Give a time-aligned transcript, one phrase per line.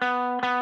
[0.00, 0.57] Música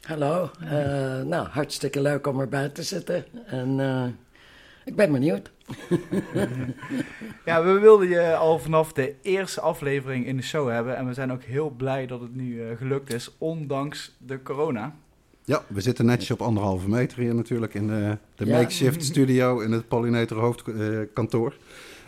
[0.00, 0.68] Hallo, uh,
[1.22, 4.06] nou hartstikke leuk om erbij te zitten en uh,
[4.84, 5.50] ik ben benieuwd.
[7.44, 11.14] ja, we wilden je al vanaf de eerste aflevering in de show hebben en we
[11.14, 14.94] zijn ook heel blij dat het nu uh, gelukt is, ondanks de corona.
[15.46, 19.72] Ja, we zitten netjes op anderhalve meter hier natuurlijk in de, de makeshift studio in
[19.72, 21.56] het Pollinator hoofdkantoor.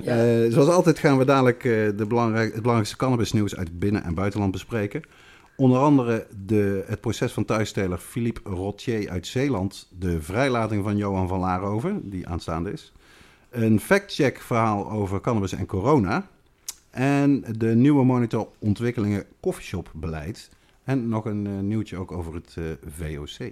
[0.03, 0.27] Ja.
[0.27, 4.15] Uh, zoals altijd gaan we dadelijk uh, de belangrijk, het belangrijkste cannabisnieuws uit binnen- en
[4.15, 5.03] buitenland bespreken.
[5.57, 9.89] Onder andere de, het proces van thuisteler Philippe Rotier uit Zeeland.
[9.99, 12.93] De vrijlating van Johan van Laarhoven, die aanstaande is.
[13.51, 16.29] Een fact-check verhaal over cannabis en corona.
[16.91, 20.51] En de nieuwe monitor ontwikkelingen coffeeshop beleid.
[20.87, 23.51] En nog een uh, nieuwtje ook over het uh, VOC.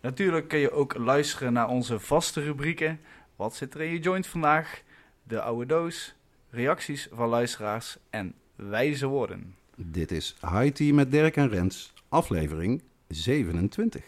[0.00, 3.00] Natuurlijk kun je ook luisteren naar onze vaste rubrieken.
[3.36, 4.82] Wat zit er in je joint vandaag?
[5.22, 6.14] De oude doos,
[6.50, 9.54] reacties van luisteraars en wijze woorden.
[9.76, 14.02] Dit is High Tea met Dirk en Rens, aflevering 27.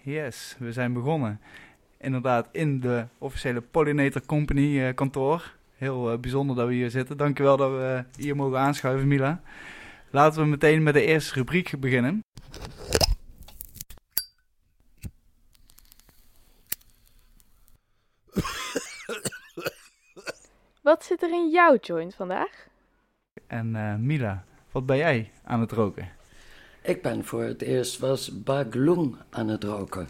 [0.00, 1.40] Yes, we zijn begonnen.
[1.98, 5.54] Inderdaad, in de officiële Pollinator Company uh, kantoor.
[5.76, 7.16] Heel bijzonder dat we hier zitten.
[7.16, 9.42] Dankjewel dat we hier mogen aanschuiven, Mila.
[10.10, 12.24] Laten we meteen met de eerste rubriek beginnen.
[20.82, 22.68] Wat zit er in jouw joint vandaag?
[23.46, 26.08] En uh, Mila, wat ben jij aan het roken?
[26.82, 30.08] Ik ben voor het eerst was Baglung aan het roken.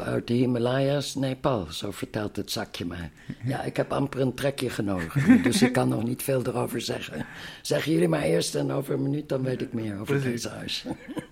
[0.00, 3.10] Uit de Himalaya's, Nepal, zo vertelt het zakje mij.
[3.44, 7.26] Ja, ik heb amper een trekje genomen, dus ik kan nog niet veel erover zeggen.
[7.62, 10.42] Zeggen jullie maar eerst en over een minuut dan weet ik meer over Precies.
[10.42, 10.86] deze huis.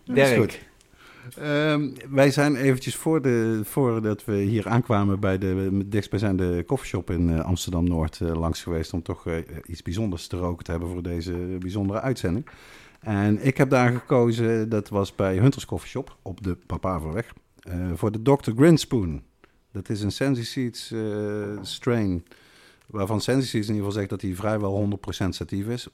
[0.04, 0.60] Dirk.
[1.38, 7.28] Um, wij zijn eventjes voor de, voordat we hier aankwamen bij de dichtstbijzijnde koffieshop in
[7.28, 8.92] uh, Amsterdam-Noord uh, langs geweest...
[8.92, 12.46] om toch uh, iets bijzonders te roken te hebben voor deze bijzondere uitzending.
[13.00, 17.32] En ik heb daar gekozen, dat was bij Hunters Coffeeshop op de Papaverweg.
[17.68, 18.50] Uh, voor de Dr.
[18.56, 19.22] Grinspoon.
[19.72, 22.24] Dat is een Sensi Seeds uh, strain.
[22.86, 25.88] Waarvan Sensi Seeds in ieder geval zegt dat hij vrijwel 100% satief is.
[25.88, 25.92] 100%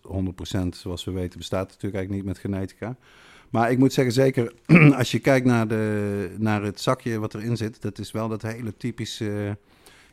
[0.71, 2.97] zoals we weten bestaat natuurlijk eigenlijk niet met genetica.
[3.50, 4.53] Maar ik moet zeggen, zeker
[4.99, 8.43] als je kijkt naar, de, naar het zakje wat erin zit, dat is wel dat
[8.43, 9.59] hele typische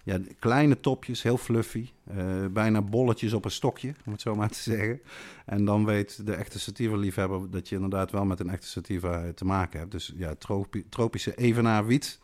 [0.04, 1.90] ja, kleine topjes, heel fluffy.
[2.18, 5.02] Uh, bijna bolletjes op een stokje, om het zo maar te zeggen.
[5.46, 9.46] En dan weet de echte sativa-liefhebber dat je inderdaad wel met een echte sativa te
[9.46, 9.92] maken hebt.
[9.92, 12.20] Dus ja, tropi tropische evenaar wiet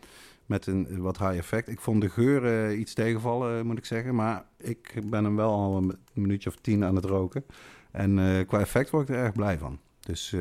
[0.45, 1.67] met een wat high effect.
[1.67, 4.15] Ik vond de geur iets tegenvallen, moet ik zeggen.
[4.15, 7.45] Maar ik ben hem wel al een minuutje of tien aan het roken.
[7.91, 9.79] En qua effect word ik er erg blij van.
[9.99, 10.35] Dus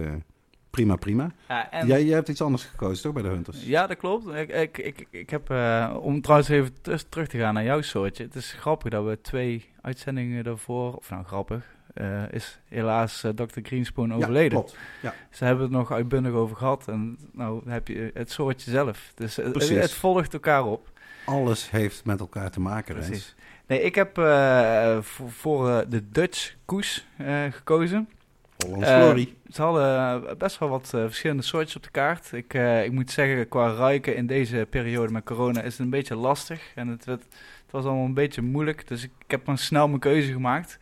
[0.78, 1.30] prima, prima.
[1.48, 1.86] Ja, en...
[1.86, 3.64] jij, jij hebt iets anders gekozen, toch, bij de Hunters?
[3.64, 4.34] Ja, dat klopt.
[4.34, 6.72] Ik, ik, ik, ik heb, uh, om trouwens even
[7.08, 8.24] terug te gaan naar jouw soortje.
[8.24, 13.30] Het is grappig dat we twee uitzendingen daarvoor, of nou grappig, uh, is helaas uh,
[13.30, 13.60] Dr.
[13.62, 14.58] Greenspoon overleden.
[14.58, 14.76] Ja, klopt.
[15.02, 15.14] Ja.
[15.30, 19.12] Ze hebben het nog uitbundig over gehad en nou heb je het soortje zelf.
[19.14, 20.90] Dus het, het, volgt elkaar op.
[21.24, 23.34] Alles heeft met elkaar te maken, Precies.
[23.66, 24.14] Nee, ik heb
[25.00, 27.06] voor, voor de Dutch koes
[27.50, 28.08] gekozen.
[28.66, 29.16] Uh,
[29.48, 32.32] ze hadden best wel wat uh, verschillende soortjes op de kaart.
[32.32, 32.54] Ik,
[32.84, 36.72] ik moet zeggen, qua ruiken in deze periode met corona is het een beetje lastig.
[36.74, 37.22] En het, het,
[37.62, 38.88] het was allemaal een beetje moeilijk.
[38.88, 40.78] Dus ik, ik, heb maar snel mijn keuze gemaakt.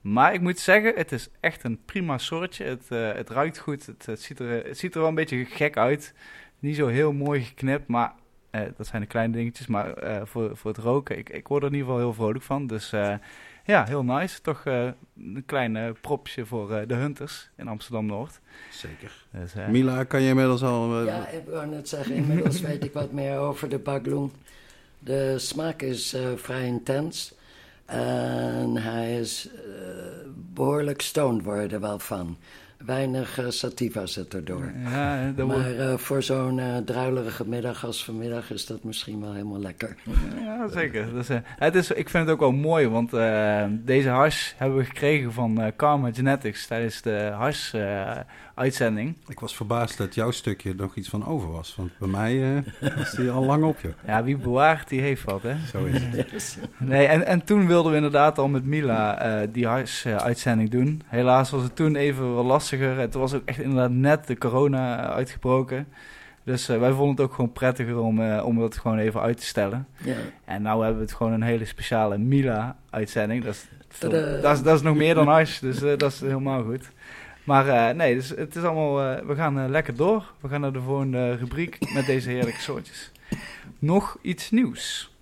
[0.00, 2.64] Maar ik moet zeggen, het is echt een prima soortje.
[2.64, 3.86] Het, het ruikt goed.
[3.86, 6.14] Het, het, ziet er, het ziet er wel een beetje gek uit.
[6.58, 8.12] Niet zo heel mooi geknipt, maar
[8.50, 9.66] dat zijn de kleine dingetjes.
[9.66, 9.94] Maar
[10.26, 12.66] voor, voor het roken, ik, ik word er in ieder geval heel vrolijk van.
[12.66, 12.92] Dus
[13.64, 14.40] ja, heel nice.
[14.40, 18.40] Toch uh, een klein uh, propje voor uh, de Hunters in Amsterdam-Noord.
[18.70, 19.24] Zeker.
[19.30, 21.04] Dus, Mila, kan je inmiddels al...
[21.04, 24.32] ja, ik wou net zeggen, inmiddels weet ik wat meer over de bagloen.
[24.98, 27.34] De smaak is vrij intens.
[27.84, 29.48] En hij is
[30.34, 32.36] behoorlijk stoned worden wel van.
[32.86, 34.72] Weinig uh, sativa zit erdoor.
[34.84, 39.32] Ja, dat maar uh, voor zo'n uh, druilerige middag als vanmiddag is dat misschien wel
[39.32, 39.96] helemaal lekker.
[40.40, 41.12] Ja, zeker.
[41.12, 43.10] Dus, het is, ik vind het ook wel mooi, want
[43.86, 47.74] deze hash hebben we gekregen van Karma Genetics tijdens de hash
[48.54, 49.16] uitzending.
[49.26, 51.74] Ik was verbaasd dat jouw stukje nog iets van over was.
[51.76, 52.58] Want bij mij uh,
[52.96, 53.92] was die al lang op je.
[54.06, 55.54] Ja, wie bewaart, die heeft wat, hè?
[55.72, 56.58] Zo is het.
[56.78, 61.02] Nee, en, en toen wilden we inderdaad al met Mila uh, die huis-uitzending doen.
[61.06, 62.98] Helaas was het toen even wat lastiger.
[62.98, 65.86] Het was ook echt inderdaad net de corona uitgebroken.
[66.44, 69.36] Dus uh, wij vonden het ook gewoon prettiger om, uh, om dat gewoon even uit
[69.36, 69.86] te stellen.
[70.04, 70.14] Ja.
[70.44, 73.44] En nou hebben we het gewoon een hele speciale Mila-uitzending.
[73.44, 73.66] Dat, is,
[73.98, 74.12] dat,
[74.56, 76.90] is, dat is nog meer dan huis, dus uh, dat is helemaal goed.
[77.44, 80.32] Maar uh, nee, dus het is allemaal, uh, we gaan uh, lekker door.
[80.40, 83.12] We gaan naar de volgende rubriek met deze heerlijke soortjes.
[83.78, 85.12] Nog iets nieuws.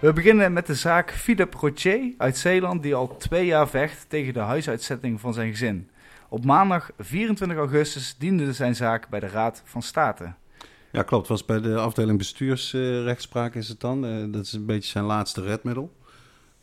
[0.00, 4.32] We beginnen met de zaak Philippe Rocher uit Zeeland, die al twee jaar vecht tegen
[4.32, 5.90] de huisuitzetting van zijn gezin.
[6.28, 10.32] Op maandag 24 augustus diende zijn zaak bij de Raad van State.
[10.92, 11.28] Ja, klopt.
[11.28, 14.04] Was bij de afdeling bestuursrechtspraak is het dan.
[14.04, 15.92] Uh, dat is een beetje zijn laatste redmiddel.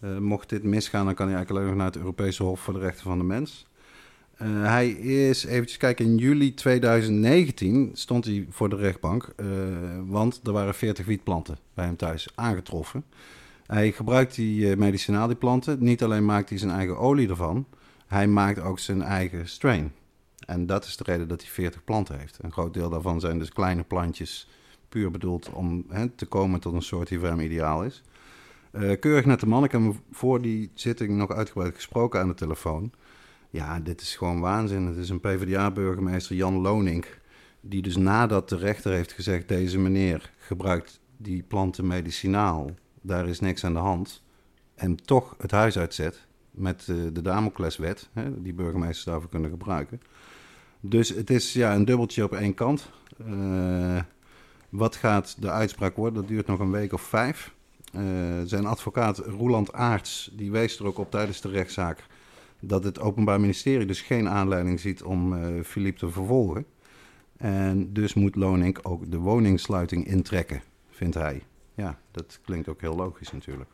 [0.03, 2.73] Uh, mocht dit misgaan, dan kan hij eigenlijk alleen nog naar het Europese Hof voor
[2.73, 3.67] de Rechten van de Mens.
[4.41, 9.33] Uh, hij is, eventjes kijken, in juli 2019 stond hij voor de rechtbank.
[10.05, 13.03] want er waren 40 wietplanten bij hem thuis aangetroffen.
[13.65, 15.83] Hij gebruikt die medicinaal, die planten.
[15.83, 17.65] Niet alleen maakt hij zijn eigen olie ervan,
[18.07, 19.91] hij maakt ook zijn eigen strain.
[20.49, 22.37] En dat is de reden dat hij 40 planten heeft.
[22.41, 24.47] Een groot deel daarvan zijn dus kleine plantjes,
[24.89, 28.03] puur bedoeld om hè, te komen tot een soort die voor hem ideaal is.
[28.71, 32.27] Uh, keurig net de man, ik heb hem voor die zitting nog uitgebreid gesproken aan
[32.27, 32.91] de telefoon.
[33.49, 34.85] Ja, dit is gewoon waanzin.
[34.85, 37.19] Het is een PvdA-burgemeester, Jan Lonink,
[37.61, 39.47] die dus nadat de rechter heeft gezegd...
[39.47, 42.71] deze meneer gebruikt die planten medicinaal,
[43.01, 44.23] daar is niks aan de hand...
[44.75, 50.01] en toch het huis uitzet met uh, de Damocleswet, die burgemeesters daarvoor kunnen gebruiken...
[50.79, 52.89] Dus het is ja, een dubbeltje op één kant.
[53.27, 54.01] Uh,
[54.69, 56.13] wat gaat de uitspraak worden?
[56.13, 57.53] Dat duurt nog een week of vijf.
[57.95, 58.01] Uh,
[58.45, 62.05] zijn advocaat Roeland Aarts die wees er ook op tijdens de rechtszaak
[62.59, 66.65] dat het Openbaar Ministerie dus geen aanleiding ziet om uh, Philippe te vervolgen.
[67.37, 71.43] En dus moet Lonink ook de woningsluiting intrekken, vindt hij.
[71.75, 73.69] Ja, dat klinkt ook heel logisch natuurlijk.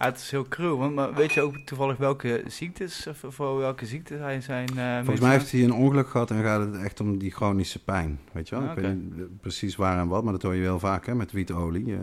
[0.00, 3.86] Ja, het is heel cruel, maar weet je ook toevallig welke ziektes, of voor welke
[3.86, 4.68] ziektes hij zijn...
[4.76, 7.84] Uh, Volgens mij heeft hij een ongeluk gehad en gaat het echt om die chronische
[7.84, 8.64] pijn, weet je wel.
[8.64, 8.84] Ah, okay.
[8.84, 11.32] Ik weet niet precies waar en wat, maar dat hoor je wel vaak hè, met
[11.32, 11.86] wietolie.
[11.86, 11.98] Uh,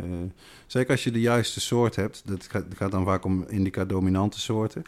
[0.67, 4.83] zeker als je de juiste soort hebt, dat gaat, gaat dan vaak om indica-dominante soorten.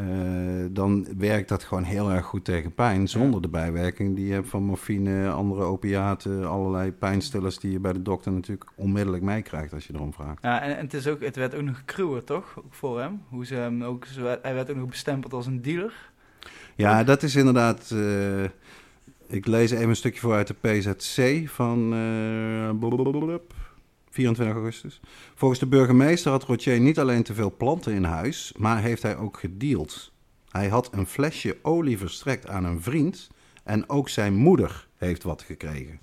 [0.00, 4.32] Uh, dan werkt dat gewoon heel erg goed tegen pijn, zonder de bijwerking die je
[4.32, 9.72] hebt van morfine, andere opiaten, allerlei pijnstillers die je bij de dokter natuurlijk onmiddellijk meekrijgt
[9.72, 10.42] als je erom vraagt.
[10.42, 12.54] Ja, en, en, het, is ook, het werd ook nog cruwer, toch?
[12.58, 13.22] Ook voor hem.
[13.28, 14.06] Hoe ze hem ook,
[14.42, 16.10] hij werd ook nog bestempeld als een dealer.
[16.74, 17.90] Ja, dat is inderdaad.
[17.94, 18.44] Uh,
[19.26, 21.94] ik lees even een stukje voor uit de PZC van.
[21.94, 22.70] Uh,
[24.16, 25.00] 24 augustus.
[25.34, 29.16] Volgens de burgemeester had Rotier niet alleen te veel planten in huis, maar heeft hij
[29.16, 30.12] ook gedeeld.
[30.48, 33.30] Hij had een flesje olie verstrekt aan een vriend
[33.64, 36.00] en ook zijn moeder heeft wat gekregen.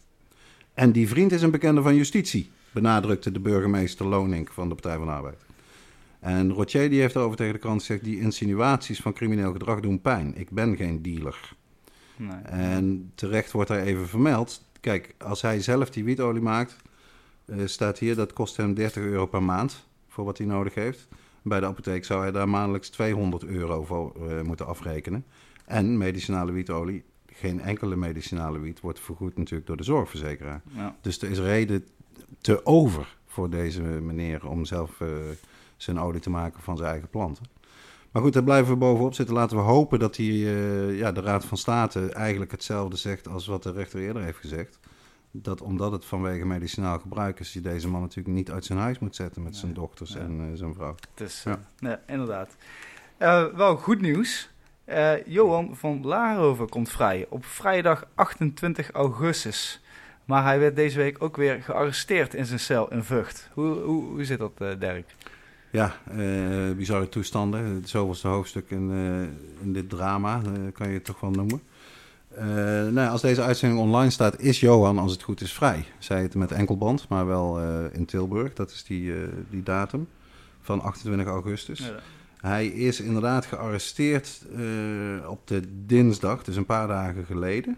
[0.74, 4.98] En die vriend is een bekende van justitie, benadrukte de burgemeester Lonink van de Partij
[4.98, 5.46] van de Arbeid.
[6.20, 10.02] En Rotier die heeft over tegen de krant gezegd: die insinuaties van crimineel gedrag doen
[10.02, 10.36] pijn.
[10.36, 11.56] Ik ben geen dealer.
[12.18, 12.42] Nee.
[12.46, 14.62] En terecht wordt hij even vermeld.
[14.80, 16.76] Kijk, als hij zelf die wietolie maakt,
[17.46, 21.08] uh, staat hier, dat kost hem 30 euro per maand voor wat hij nodig heeft.
[21.42, 25.26] Bij de apotheek zou hij daar maandelijks 200 euro voor uh, moeten afrekenen.
[25.66, 30.62] En medicinale wietolie, geen enkele medicinale wiet wordt vergoed natuurlijk door de zorgverzekeraar.
[30.76, 30.96] Ja.
[31.02, 31.88] Dus er is reden
[32.42, 35.10] te over voor deze meneer om zelf uh,
[35.78, 37.46] zijn olie te maken van zijn eigen planten.
[38.12, 39.36] Maar goed, daar blijven we bovenop zitten.
[39.36, 43.48] Laten we hopen dat hij, uh, ja, de Raad van State eigenlijk hetzelfde zegt als
[43.48, 44.80] wat de rechter eerder heeft gezegd
[45.36, 49.00] dat omdat het vanwege medicinaal gebruik is, je deze man natuurlijk niet uit zijn huis
[49.00, 49.62] moet zetten met nee.
[49.62, 50.96] zijn dochters en uh, zijn vrouw.
[51.16, 51.60] Is, ja.
[51.80, 52.56] nee, inderdaad.
[53.20, 54.50] Uh, wel goed nieuws.
[54.86, 59.82] Uh, Johan van Laarhoven komt vrij op vrijdag 28 augustus.
[60.26, 63.50] Maar hij werd deze week ook weer gearresteerd in zijn cel in Vught.
[63.54, 65.16] Hoe, hoe, hoe zit dat, Dirk?
[65.72, 65.96] Ja,
[66.76, 67.76] bizarre toestanden.
[67.76, 68.92] Het zoveelste hoofdstuk in,
[69.62, 70.42] in dit drama,
[70.74, 71.62] kan je het toch wel noemen.
[72.38, 72.44] Uh,
[72.88, 75.86] nou, als deze uitzending online staat, is Johan, als het goed is, vrij.
[76.00, 78.54] Zij het met enkelband, maar wel uh, in Tilburg.
[78.54, 80.08] Dat is die, uh, die datum
[80.62, 81.80] van 28 augustus.
[81.80, 82.00] Ja.
[82.38, 84.42] Hij is inderdaad gearresteerd
[85.28, 87.78] op de dinsdag, dus een paar dagen geleden.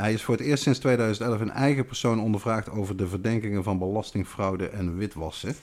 [0.00, 3.78] hij is voor het eerst sinds 2011 in eigen persoon ondervraagd over de verdenkingen van
[3.78, 5.54] belastingfraude en witwassen.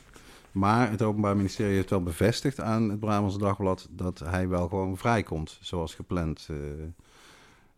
[0.51, 4.97] Maar het Openbaar Ministerie heeft wel bevestigd aan het Brabantse Dagblad dat hij wel gewoon
[4.97, 6.49] vrijkomt, zoals gepland.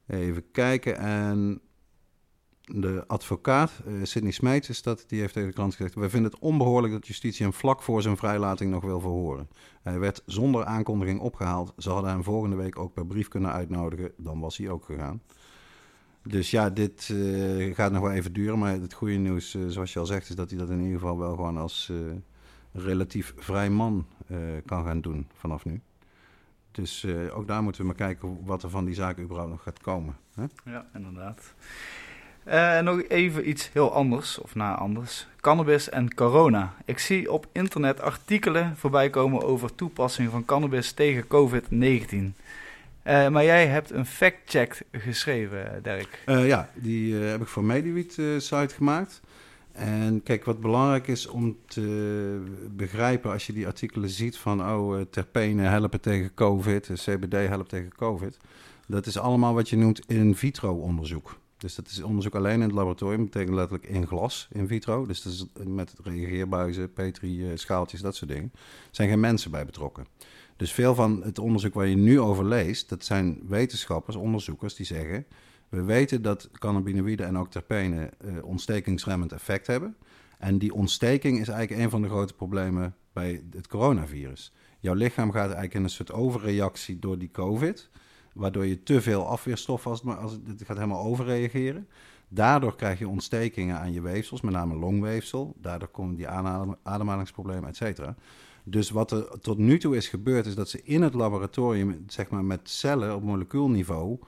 [0.09, 0.97] Even kijken.
[0.97, 1.61] En
[2.61, 5.95] de advocaat, uh, Sidney Smeets, is dat, die heeft tegen de krant gezegd...
[5.95, 9.49] we vinden het onbehoorlijk dat justitie hem vlak voor zijn vrijlating nog wil verhoren.
[9.81, 11.73] Hij werd zonder aankondiging opgehaald.
[11.77, 14.11] Ze hadden hem volgende week ook per brief kunnen uitnodigen.
[14.17, 15.21] Dan was hij ook gegaan.
[16.23, 18.59] Dus ja, dit uh, gaat nog wel even duren.
[18.59, 20.99] Maar het goede nieuws, uh, zoals je al zegt, is dat hij dat in ieder
[20.99, 21.91] geval wel gewoon als
[22.71, 24.05] relatief vrij man
[24.65, 25.81] kan gaan doen vanaf nu.
[26.79, 29.81] Dus ook daar moeten we maar kijken wat er van die zaak überhaupt nog gaat
[29.81, 30.15] komen.
[30.35, 30.43] Hè?
[30.65, 31.53] Ja, inderdaad.
[32.47, 35.27] Uh, nog even iets heel anders, of na anders.
[35.41, 36.73] Cannabis en corona.
[36.85, 42.15] Ik zie op internet artikelen voorbij komen over toepassing van cannabis tegen COVID-19.
[43.03, 46.23] Uh, maar jij hebt een fact-check geschreven, Dirk.
[46.25, 49.21] Ja, die heb ik voor MediWeed site gemaakt.
[49.79, 54.61] En kijk, wat belangrijk is om te begrijpen als je die artikelen ziet van...
[54.61, 58.37] oh, terpenen helpen tegen COVID, CBD helpt tegen COVID.
[58.87, 61.37] Dat is allemaal wat je noemt in vitro onderzoek.
[61.57, 63.23] Dus dat is onderzoek alleen in het laboratorium.
[63.23, 65.05] Betekent letterlijk in glas, in vitro.
[65.05, 68.51] Dus dat is met reageerbuizen, petri-schaaltjes, dat soort dingen.
[68.53, 68.59] Er
[68.91, 70.05] zijn geen mensen bij betrokken.
[70.57, 72.89] Dus veel van het onderzoek waar je nu over leest...
[72.89, 75.25] dat zijn wetenschappers, onderzoekers die zeggen...
[75.69, 79.95] we weten dat cannabinoïden en ook terpenen uh, ontstekingsremmend effect hebben.
[80.37, 84.53] En die ontsteking is eigenlijk een van de grote problemen bij het coronavirus.
[84.79, 87.89] Jouw lichaam gaat eigenlijk in een soort overreactie door die covid
[88.33, 91.87] waardoor je te veel afweerstof als het, als het, gaat helemaal overreageren.
[92.27, 95.55] Daardoor krijg je ontstekingen aan je weefsels, met name longweefsel.
[95.61, 96.27] Daardoor komen die
[96.83, 98.15] ademhalingsproblemen, et cetera.
[98.63, 102.29] Dus wat er tot nu toe is gebeurd, is dat ze in het laboratorium, zeg
[102.29, 104.19] maar met cellen op molecuulniveau,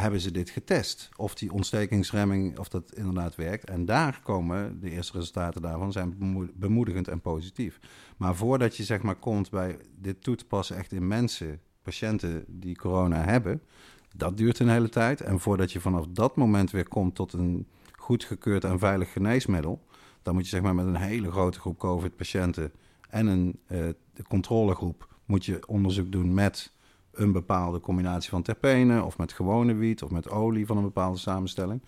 [0.00, 1.08] hebben ze dit getest.
[1.16, 3.64] Of die ontstekingsremming, of dat inderdaad werkt.
[3.64, 6.16] En daar komen de eerste resultaten daarvan, zijn
[6.54, 7.78] bemoedigend en positief.
[8.16, 12.44] Maar voordat je zeg maar komt bij dit toe te passen echt in mensen, patiënten
[12.46, 13.62] die corona hebben,
[14.16, 15.20] dat duurt een hele tijd.
[15.20, 19.84] En voordat je vanaf dat moment weer komt tot een goedgekeurd en veilig geneesmiddel,
[20.22, 22.72] dan moet je zeg maar met een hele grote groep COVID-patiënten
[23.08, 23.88] en een uh,
[24.28, 26.72] controlegroep moet je onderzoek doen met
[27.18, 31.18] een bepaalde combinatie van terpenen of met gewone wiet of met olie van een bepaalde
[31.18, 31.82] samenstelling.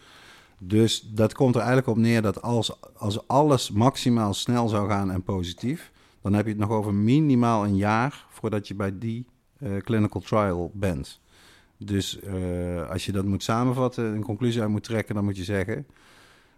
[0.58, 5.10] Dus dat komt er eigenlijk op neer dat als, als alles maximaal snel zou gaan
[5.10, 9.26] en positief, dan heb je het nog over minimaal een jaar voordat je bij die
[9.58, 11.20] uh, clinical trial bent.
[11.76, 15.44] Dus uh, als je dat moet samenvatten, een conclusie uit moet trekken, dan moet je
[15.44, 15.86] zeggen: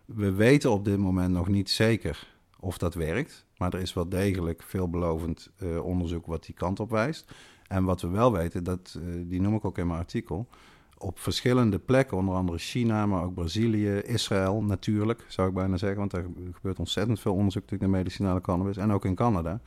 [0.04, 2.28] we weten op dit moment nog niet zeker
[2.60, 6.90] of dat werkt, maar er is wel degelijk veelbelovend uh, onderzoek wat die kant op
[6.90, 7.32] wijst.
[7.72, 10.46] En wat we wel weten, dat, die noem ik ook in mijn artikel,
[10.98, 15.98] op verschillende plekken, onder andere China, maar ook Brazilië, Israël natuurlijk, zou ik bijna zeggen,
[15.98, 19.60] want daar gebeurt ontzettend veel onderzoek naar medicinale cannabis, en ook in Canada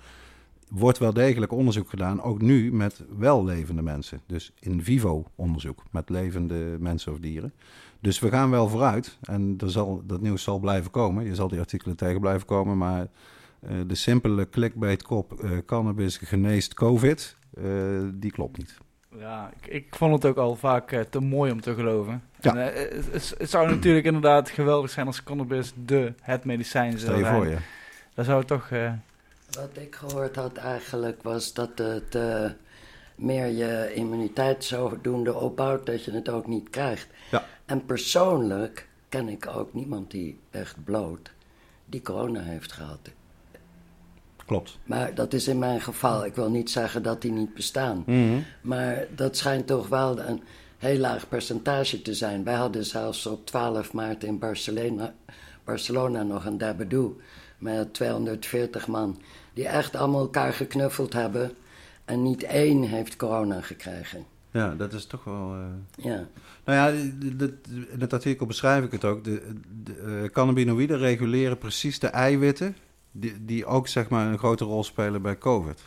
[0.70, 4.22] wordt wel degelijk onderzoek gedaan, ook nu met wel levende mensen.
[4.26, 7.54] Dus in vivo onderzoek met levende mensen of dieren.
[8.00, 11.26] Dus we gaan wel vooruit en er zal, dat nieuws zal blijven komen.
[11.26, 13.08] Je zal die artikelen tegen blijven komen, maar
[13.70, 17.38] uh, de simpele clickbait kop uh, cannabis geneest COVID,
[18.14, 18.78] die klopt niet.
[19.18, 22.24] Ja, ik, ik, vond het ook al vaak te mooi om te geloven.
[22.40, 22.56] Ja.
[22.56, 22.74] En,
[23.12, 27.36] het, het, zou natuurlijk inderdaad geweldig zijn als cannabis de, het medicijn zou Stel je
[27.36, 27.58] voor, ja.
[28.14, 28.70] Dat zou toch
[29.56, 32.50] wat ik gehoord had eigenlijk was dat het uh,
[33.16, 37.08] meer je immuniteit zodoende opbouwt dat je het ook niet krijgt.
[37.32, 37.46] Ja.
[37.66, 41.32] En persoonlijk ken ik ook niemand die echt bloot
[41.86, 43.00] die corona heeft gehad.
[44.46, 44.78] Klopt.
[44.84, 46.26] Maar dat is in mijn geval.
[46.26, 48.04] Ik wil niet zeggen dat die niet bestaan.
[48.06, 50.42] Mm Maar dat schijnt toch wel een
[50.78, 52.44] heel laag percentage te zijn.
[52.44, 55.14] Wij hadden zelfs op 12 maart in Barcelona,
[55.64, 57.18] Barcelona nog een Dabadoo
[57.58, 59.22] met 240 man
[59.54, 61.52] die echt allemaal elkaar geknuffeld hebben.
[62.06, 64.26] En niet één heeft corona gekregen.
[64.52, 65.56] Ja, dat is toch wel.
[65.56, 65.66] Uh...
[66.06, 66.28] Ja.
[66.66, 66.88] Nou ja,
[67.68, 69.24] in het artikel beschrijf ik het ook.
[69.24, 72.76] De, de uh, cannabinoïden reguleren precies de eiwitten.
[73.18, 75.82] Die, die ook zeg maar een grote rol spelen bij COVID.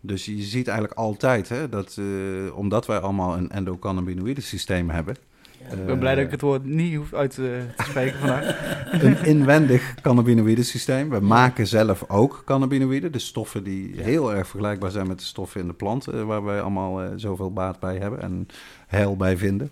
[0.00, 5.16] Dus je ziet eigenlijk altijd hè, dat, uh, omdat wij allemaal een endocannabinoïde systeem hebben,
[5.70, 8.56] ik ben blij dat ik het woord niet hoef uit te spreken vandaag.
[9.02, 11.10] Een inwendig cannabinoïde systeem.
[11.10, 13.12] We maken zelf ook cannabinoïden.
[13.12, 16.06] De stoffen die heel erg vergelijkbaar zijn met de stoffen in de plant...
[16.06, 18.46] Eh, waar wij allemaal uh, zoveel baat bij hebben en
[18.86, 19.70] heil bij vinden.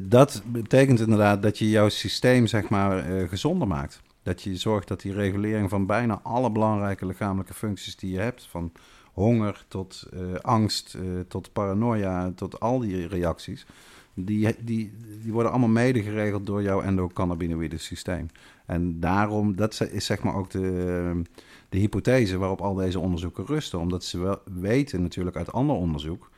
[0.00, 4.00] Dat betekent inderdaad dat je jouw systeem zeg maar gezonder maakt.
[4.22, 8.46] Dat je zorgt dat die regulering van bijna alle belangrijke lichamelijke functies die je hebt...
[8.46, 8.72] van
[9.12, 10.08] honger tot
[10.40, 10.96] angst,
[11.28, 13.66] tot paranoia, tot al die reacties
[14.14, 18.26] die, die, die worden allemaal mede geregeld door jouw endocannabinoïde systeem.
[18.66, 21.22] En daarom, dat is zeg maar ook de,
[21.68, 23.78] de hypothese waarop al deze onderzoeken rusten.
[23.78, 26.30] Omdat ze wel weten natuurlijk uit ander onderzoek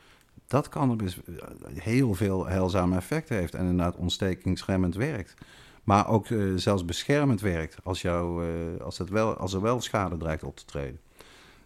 [0.47, 1.19] dat cannabis
[1.73, 5.33] heel veel heilzame effecten heeft en inderdaad ontstekingsremmend werkt.
[5.83, 9.81] Maar ook uh, zelfs beschermend werkt als, jou, uh, als, het wel, als er wel
[9.81, 10.99] schade dreigt op te treden.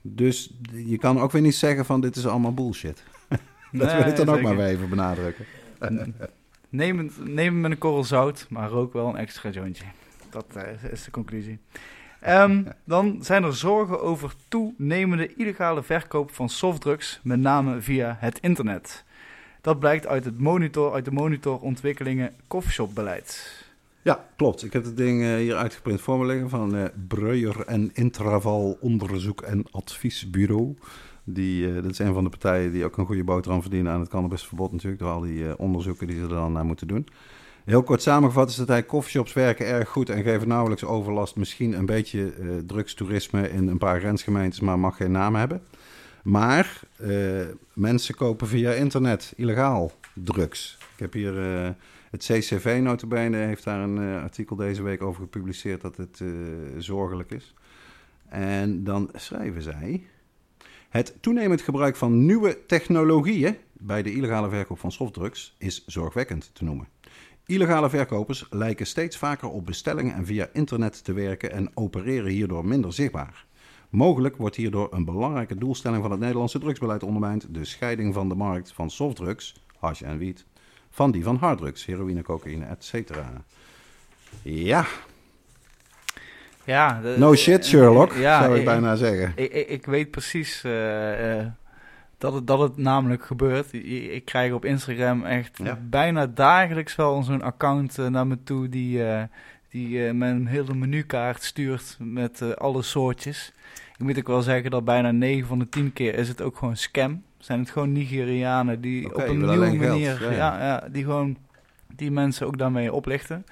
[0.01, 3.03] Dus je kan ook weer niet zeggen van dit is allemaal bullshit.
[3.71, 5.45] dat wil ik dan ook maar weer even benadrukken.
[6.69, 9.86] neem, het, neem het met een korrel zout, maar rook wel een extra jointje.
[10.29, 11.59] Dat uh, is de conclusie.
[12.27, 18.39] Um, dan zijn er zorgen over toenemende illegale verkoop van softdrugs, met name via het
[18.39, 19.03] internet.
[19.62, 23.65] Dat blijkt uit, het monitor, uit de monitorontwikkelingen coffeeshopbeleid.
[24.07, 24.63] Ja, klopt.
[24.63, 28.77] Ik heb het ding uh, hier uitgeprint voor me liggen van uh, Breuer en Intraval
[28.81, 30.75] Onderzoek en Adviesbureau.
[31.23, 33.99] Die, uh, dat is een van de partijen die ook een goede boterham verdienen aan
[33.99, 37.07] het cannabisverbod natuurlijk, door al die onderzoeken die ze er dan naar moeten doen.
[37.65, 41.35] Heel kort samengevat is dat hij coffeeshops werken erg goed en geven nauwelijks overlast.
[41.35, 42.33] Misschien een beetje
[42.65, 45.61] drugstoerisme in een paar grensgemeentes, maar mag geen naam hebben.
[46.23, 46.81] Maar
[47.73, 50.77] mensen kopen via internet illegaal drugs.
[50.93, 51.33] Ik heb hier
[52.17, 56.29] het CCV notabene heeft daar een uh, artikel deze week over gepubliceerd dat het uh,
[56.77, 57.53] zorgelijk is.
[58.29, 60.03] En dan schrijven zij...
[60.89, 66.63] Het toenemend gebruik van nieuwe technologieën bij de illegale verkoop van softdrugs is zorgwekkend te
[66.63, 66.88] noemen.
[67.45, 72.65] Illegale verkopers lijken steeds vaker op bestellingen en via internet te werken en opereren hierdoor
[72.65, 73.45] minder zichtbaar.
[73.89, 78.36] Mogelijk wordt hierdoor een belangrijke doelstelling van het Nederlandse drugsbeleid ondermijnd: de scheiding van de
[78.36, 80.45] markt van softdrugs, hash en wiet,
[80.97, 83.15] van die van harddrugs, heroïne, cocaïne, etc.
[84.41, 84.85] Ja.
[86.63, 87.01] Ja.
[87.17, 89.31] no shit, Sherlock, ja, zou ik, bijna zeggen.
[89.35, 91.45] Ik, ik, ik weet precies uh, uh,
[92.17, 93.73] dat, het, dat het namelijk gebeurt.
[93.73, 99.01] Ik, krijg op Instagram echt bijna dagelijks wel zo'n account uh, naar me toe die,
[99.69, 103.53] die me een hele menukaart stuurt met alle soortjes.
[103.97, 106.57] Ik moet ook wel zeggen dat bijna 9 van de 10 keer is het ook
[106.57, 110.60] gewoon scam zijn het gewoon Nigerianen die op een nieuwe manier, ja.
[110.60, 110.88] ja.
[110.91, 111.38] die gewoon
[111.95, 113.45] die mensen ook daarmee oplichten.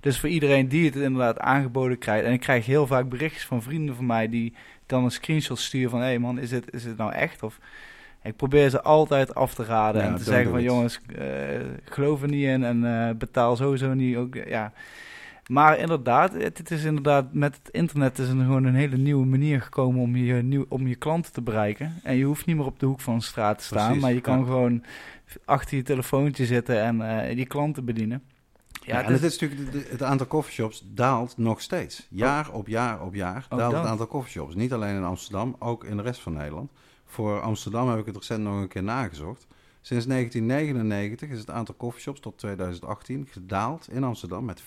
[0.00, 3.62] Dus voor iedereen die het inderdaad aangeboden krijgt, en ik krijg heel vaak berichtjes van
[3.62, 4.54] vrienden van mij die
[4.86, 7.42] dan een screenshot sturen van, hé hey man, is het, is het nou echt?
[7.42, 7.58] Of
[8.22, 11.24] ik probeer ze altijd af te raden en te zeggen van, jongens, uh,
[11.84, 14.16] geloof er niet in en uh, betaal sowieso niet.
[14.16, 14.72] Ook, ja.
[15.46, 19.62] Maar inderdaad, het, is inderdaad met het internet is er gewoon een hele nieuwe manier
[19.62, 22.00] gekomen om je, nieuw, om je klanten te bereiken.
[22.02, 24.20] En je hoeft niet meer op de hoek van de straat te staan, maar je
[24.20, 24.84] kan gewoon
[25.44, 28.22] achter je telefoontje zitten en uh, die klanten bedienen.
[28.84, 32.06] Ja, en het is natuurlijk, het aantal coffeeshops daalt nog steeds.
[32.10, 34.54] Jaar op jaar op jaar daalt het aantal coffeeshops.
[34.54, 36.70] Niet alleen in Amsterdam, ook in de rest van Nederland.
[37.04, 39.46] Voor Amsterdam heb ik het recent nog een keer nagezocht.
[39.84, 44.64] Sinds 1999 is het aantal coffeeshops tot 2018 gedaald in Amsterdam met 40%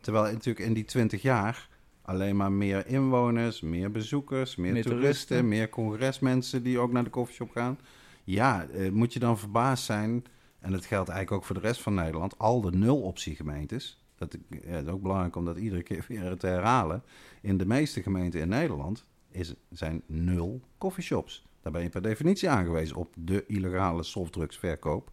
[0.00, 1.68] Terwijl natuurlijk in die 20 jaar
[2.02, 7.50] alleen maar meer inwoners, meer bezoekers, meer, toeristen, meer congresmensen die ook naar de coffeeshop
[7.50, 7.78] gaan.
[8.24, 10.24] Ja, eh, moet je dan verbaasd zijn,
[10.58, 14.04] en dat geldt eigenlijk ook voor de rest van Nederland, al de nul-optie-gemeentes.
[14.16, 17.02] Dat ja, is ook belangrijk om dat iedere keer weer te herhalen.
[17.40, 21.48] In de meeste gemeenten in Nederland is, zijn nul coffeeshops.
[21.62, 25.10] Daar ben je per definitie aangewezen op de illegale softdrugsverkoop.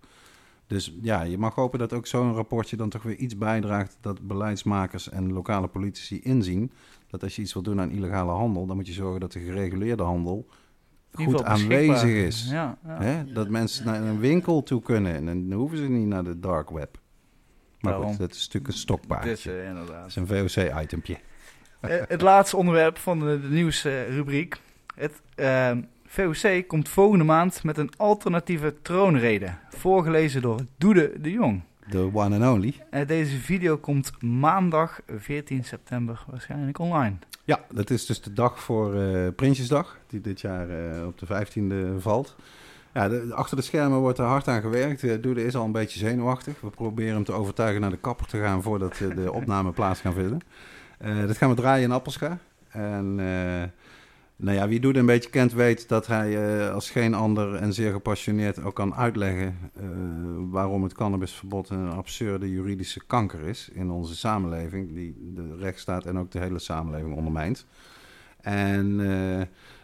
[0.68, 4.28] Dus ja, je mag hopen dat ook zo'n rapportje dan toch weer iets bijdraagt dat
[4.28, 6.72] beleidsmakers en lokale politici inzien
[7.08, 9.40] dat als je iets wil doen aan illegale handel, dan moet je zorgen dat de
[9.40, 10.48] gereguleerde handel
[11.12, 12.48] goed aanwezig is.
[12.50, 13.02] Ja, ja.
[13.02, 13.34] Hè?
[13.34, 16.70] Dat mensen naar een winkel toe kunnen en dan hoeven ze niet naar de dark
[16.70, 17.00] web.
[17.80, 19.30] Maar goed, dat is natuurlijk een stokpaardje.
[19.30, 20.00] Dit, uh, inderdaad.
[20.00, 21.18] Dat is een VOC-itempje.
[21.82, 24.62] Uh, het laatste onderwerp van de, de nieuwsrubriek.
[24.96, 25.72] Het, uh,
[26.18, 29.54] VOC komt volgende maand met een alternatieve troonrede.
[29.70, 31.62] Voorgelezen door Doede de Jong.
[31.90, 32.74] De one and only.
[32.90, 37.16] En deze video komt maandag 14 september waarschijnlijk online.
[37.44, 41.26] Ja, dat is dus de dag voor uh, Prinsjesdag, die dit jaar uh, op de
[41.26, 42.36] 15e valt.
[42.94, 45.04] Ja, de, achter de schermen wordt er hard aan gewerkt.
[45.04, 46.62] Uh, Doede is al een beetje zenuwachtig.
[46.62, 50.14] We proberen hem te overtuigen naar de kapper te gaan voordat de opname plaats gaan
[50.14, 50.40] vinden.
[51.28, 52.38] dat gaan we draaien in Appelscha.
[52.70, 53.20] En
[54.38, 57.73] nou ja, wie Doede een beetje kent weet dat hij uh, als geen ander en
[57.73, 59.84] zeer gepassioneerd ook kan uitleggen uh,
[60.38, 66.17] waarom het cannabisverbod een absurde juridische kanker is in onze samenleving, die de rechtsstaat en
[66.17, 67.65] ook de hele samenleving ondermijnt.
[68.41, 69.08] En uh,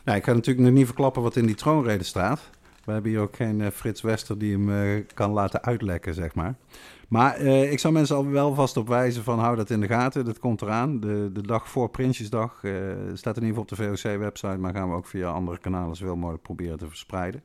[0.04, 2.50] nou, ik ga natuurlijk nog niet verklappen wat in die troonrede staat.
[2.86, 6.56] We hebben hier ook geen Frits Wester die hem kan laten uitlekken, zeg maar.
[7.08, 9.88] Maar uh, ik zou mensen al wel vast op wijzen van hou dat in de
[9.88, 10.26] gaten.
[10.26, 11.00] Dat komt eraan.
[11.00, 12.74] De, de dag voor Prinsjesdag uh,
[13.14, 14.58] staat in ieder geval op de VOC-website.
[14.58, 17.42] Maar gaan we ook via andere kanalen zoveel mogelijk proberen te verspreiden.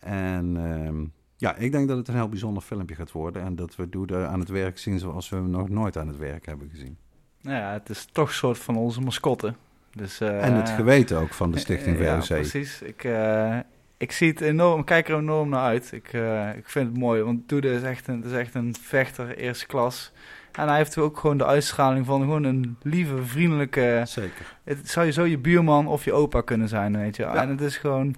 [0.00, 3.42] En uh, Ja, ik denk dat het een heel bijzonder filmpje gaat worden.
[3.42, 6.18] En dat we Doede aan het werk zien zoals we hem nog nooit aan het
[6.18, 6.96] werk hebben gezien.
[7.42, 9.54] Nou ja, het is toch een soort van onze mascotte.
[9.92, 12.26] Dus, eh, en het geweten ook van de Stichting Ja, VOC.
[12.26, 12.82] precies.
[12.82, 13.58] Ik, eh,
[13.96, 15.92] ik zie het enorm, ik kijk er enorm naar uit.
[15.92, 19.36] Ik, eh, ik vind het mooi, want Doede is echt een, is echt een vechter,
[19.36, 20.12] eerste klas.
[20.52, 24.02] En hij heeft ook gewoon de uitstraling van gewoon een lieve, vriendelijke...
[24.04, 24.56] Zeker.
[24.64, 27.22] Het zou je zo je buurman of je opa kunnen zijn, weet je.
[27.22, 27.34] Ja.
[27.34, 28.14] En het is gewoon...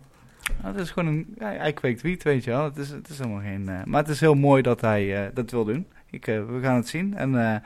[0.62, 1.34] Het is gewoon een...
[1.38, 2.64] Ja, hij kweekt wiet, weet je wel.
[2.64, 3.68] Het is, het is helemaal geen...
[3.68, 5.86] eh, maar het is heel mooi dat hij eh, dat wil doen.
[6.10, 7.16] Ik, we gaan het zien.
[7.16, 7.62] En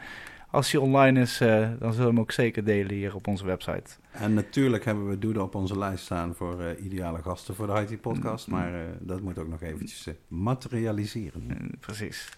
[0.53, 3.45] als hij online is, eh, dan zullen we hem ook zeker delen hier op onze
[3.45, 3.91] website.
[4.11, 7.87] En natuurlijk hebben we Doede op onze lijst staan voor eh, ideale gasten voor de
[7.89, 8.47] IT-podcast.
[8.47, 8.55] Mm.
[8.55, 11.71] Maar eh, dat moet ook nog eventjes materialiseren.
[11.81, 12.29] Precies.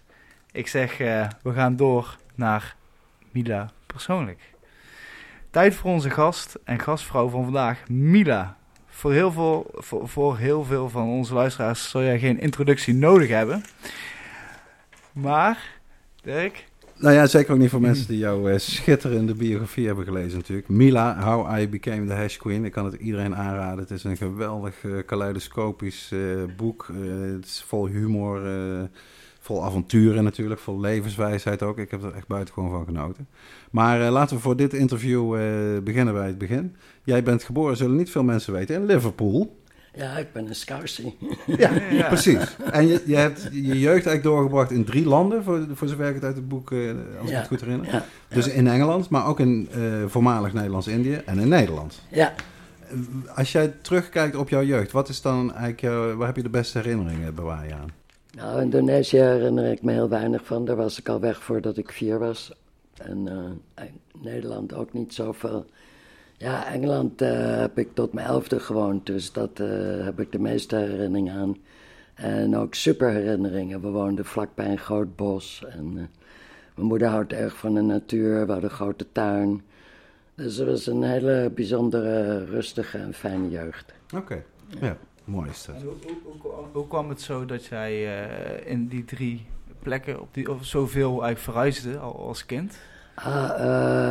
[0.52, 0.98] Ik zeg,
[1.42, 2.76] we gaan door naar
[3.30, 4.40] Mila persoonlijk.
[5.50, 8.56] Tijd voor onze gast en gastvrouw van vandaag, Mila.
[8.86, 13.28] Voor heel veel, voor, voor heel veel van onze luisteraars zal jij geen introductie nodig
[13.28, 13.64] hebben.
[15.12, 15.78] Maar,
[16.22, 16.64] Dirk,
[17.04, 20.68] Nou ja, zeker ook niet voor mensen die jouw eh, schitterende biografie hebben gelezen natuurlijk.
[20.68, 22.64] Mila, How I Became the Hash Queen.
[22.64, 23.78] Ik kan het iedereen aanraden.
[23.78, 26.20] Het is een geweldig eh kaleidoscopisch eh,
[26.56, 26.88] boek.
[27.34, 28.42] Het is vol humor,
[29.40, 31.78] vol avonturen natuurlijk, vol levenswijsheid ook.
[31.78, 33.28] Ik heb er echt buitengewoon van genoten.
[33.70, 35.30] Maar laten we voor dit interview
[35.82, 36.76] beginnen bij het begin.
[37.02, 39.56] Jij bent geboren, zullen niet veel mensen weten, in Liverpool.
[39.96, 41.16] Ja, ik ben een scousie.
[41.46, 42.06] Ja, Ja.
[42.08, 42.56] precies.
[42.72, 46.14] En je, je hebt je jeugd eigenlijk doorgebracht in drie landen, voor, voor zover ik
[46.14, 46.78] het uit het boek, eh,
[47.20, 47.86] als ik het goed herinner.
[47.92, 52.00] Ja, Dus in Engeland, maar ook in eh, voormalig Nederlands-Indië en in Nederland.
[52.10, 52.34] ja.
[53.34, 56.48] Als jij terugkijkt op jouw jeugd, wat is dan eigenlijk, jouw- waar heb je de
[56.48, 57.88] beste herinneringen bewaar je aan?
[58.36, 60.64] Nou, Indonesië herinner ik me heel weinig van.
[60.64, 62.52] Daar was ik al weg voordat ik vier was.
[62.96, 63.28] En
[63.74, 63.84] eh,
[64.22, 65.66] Nederland ook niet zoveel.
[66.44, 70.38] Ja, Engeland eh, heb ik tot mijn elfde gewoond, dus dat eh, heb ik de
[70.38, 71.56] meeste herinneringen aan.
[72.14, 73.80] En ook super herinneringen.
[73.80, 75.64] We woonden vlakbij een groot bos.
[75.68, 76.04] En eh,
[76.74, 78.46] mijn moeder houdt erg van de natuur.
[78.46, 79.62] We hadden een grote tuin.
[80.34, 83.94] Dus het was een hele bijzondere, rustige en fijne jeugd.
[84.14, 84.44] Oké,
[84.80, 85.82] ja, mooi is dat.
[85.82, 89.46] hoe, hoe, hoe, hoe kwam het zo dat jij eh, in die drie
[89.82, 92.78] plekken op die, of zoveel eigenlijk verhuisde al als kind?
[93.14, 93.50] Ah,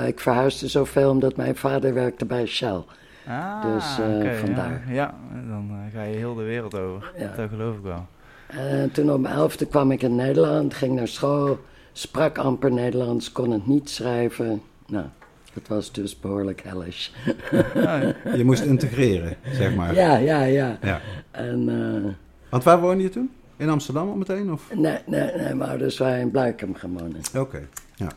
[0.01, 2.83] eh, ik verhuisde zoveel omdat mijn vader werkte bij Shell.
[3.27, 4.83] Ah, Dus, eh, oké, vandaar.
[4.87, 5.13] Ja, ja
[5.49, 7.11] dan eh, ga je heel de wereld over.
[7.17, 7.31] Ja.
[7.37, 8.05] Dat geloof ik wel.
[8.47, 11.59] En toen op mijn elfde kwam ik in Nederland, ging naar school,
[11.91, 14.61] sprak amper Nederlands, kon het niet schrijven.
[14.87, 15.05] Nou,
[15.53, 17.09] het was dus behoorlijk hellish.
[17.85, 18.01] Ah,
[18.35, 19.93] Je moest integreren, zeg maar.
[19.95, 20.77] Ja, ja, ja.
[20.81, 20.99] Ja.
[21.31, 22.11] En eh,
[22.49, 23.31] Want waar woonde je toen?
[23.57, 24.51] In Amsterdam al meteen?
[24.51, 24.73] Of?
[24.75, 27.21] nee, nee, nee, mijn ouders waren in Blijkum gaan wonen.
[27.37, 28.07] Oké, ja.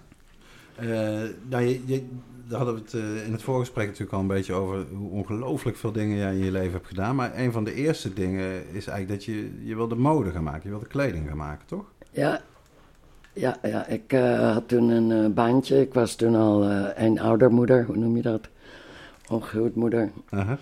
[0.76, 0.88] Eh,
[1.48, 2.04] nou, je, je,
[2.48, 5.76] daar hadden we het eh, in het voorgesprek natuurlijk al een beetje over hoe ongelooflijk
[5.76, 7.16] veel dingen jij in je leven hebt gedaan.
[7.16, 10.62] Maar een van de eerste dingen is eigenlijk dat je, je wilde mode gaan maken.
[10.62, 11.84] Je wilde kleding gaan maken, toch?
[12.10, 12.40] Ja,
[13.32, 13.86] ja, ja.
[13.86, 15.80] ik eh, had toen een baantje.
[15.80, 18.48] Ik was toen al eh, een oudermoeder, hoe noem je dat?
[19.28, 20.10] Ongehuwd moeder.
[20.30, 20.58] Aha.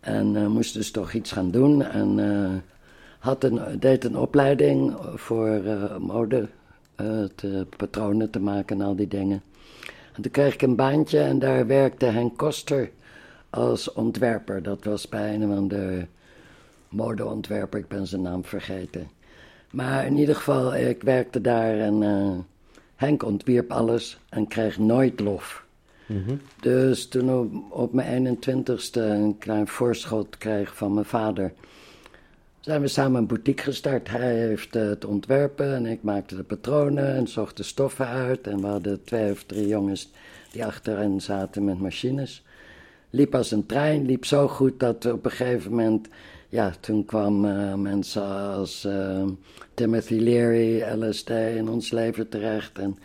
[0.00, 1.82] En moest dus toch iets gaan doen.
[1.82, 2.62] En
[3.18, 5.60] had een, deed een opleiding voor
[5.98, 6.48] mode,
[7.34, 9.42] te, patronen te maken en al die dingen.
[10.20, 12.90] En toen kreeg ik een baantje en daar werkte Henk Koster
[13.50, 14.62] als ontwerper.
[14.62, 16.06] Dat was bij een van de
[16.88, 19.08] modeontwerper, ik ben zijn naam vergeten.
[19.70, 22.38] Maar in ieder geval, ik werkte daar en eh,
[22.96, 25.64] Henk ontwierp alles en kreeg nooit lof.
[26.60, 31.52] Dus toen op, op mijn 21ste een klein voorschot kreeg van mijn vader,
[32.60, 34.08] zijn we samen een boutique gestart.
[34.08, 38.46] Hij heeft eh, het ontwerpen en ik maakte de patronen en zocht de stoffen uit.
[38.46, 40.10] En we hadden twee of drie jongens
[40.52, 42.44] die achterin zaten met machines.
[43.10, 46.08] Liep als een trein, liep zo goed dat op een gegeven moment,
[46.48, 49.24] ja, toen kwamen mensen als eh,
[49.74, 52.78] Timothy Leary, LSD in ons leven terecht.
[52.78, 52.98] En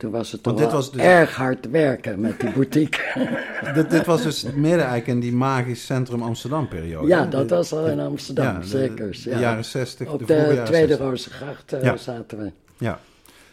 [0.00, 3.00] toen was het toch dit was dus- erg hard werken met die boutique.
[3.74, 7.06] dit, dit was dus midden eigenlijk in die magisch centrum Amsterdam periode.
[7.08, 9.10] ja, dat De- was al in Amsterdam, ja, de- zeker.
[9.24, 9.38] De, Ja.
[9.38, 10.98] jaren 60, Op de de, Tweede 60.
[10.98, 11.96] Rozengracht eh, Ja.
[11.96, 12.52] zaten we.
[12.78, 13.00] Ja.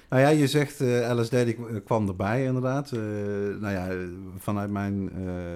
[0.09, 2.91] Nou ja, je zegt eh, LSD die k- kwam erbij inderdaad.
[2.91, 2.99] Eh,
[3.59, 3.87] nou ja,
[4.37, 5.53] vanuit mijn eh, eh,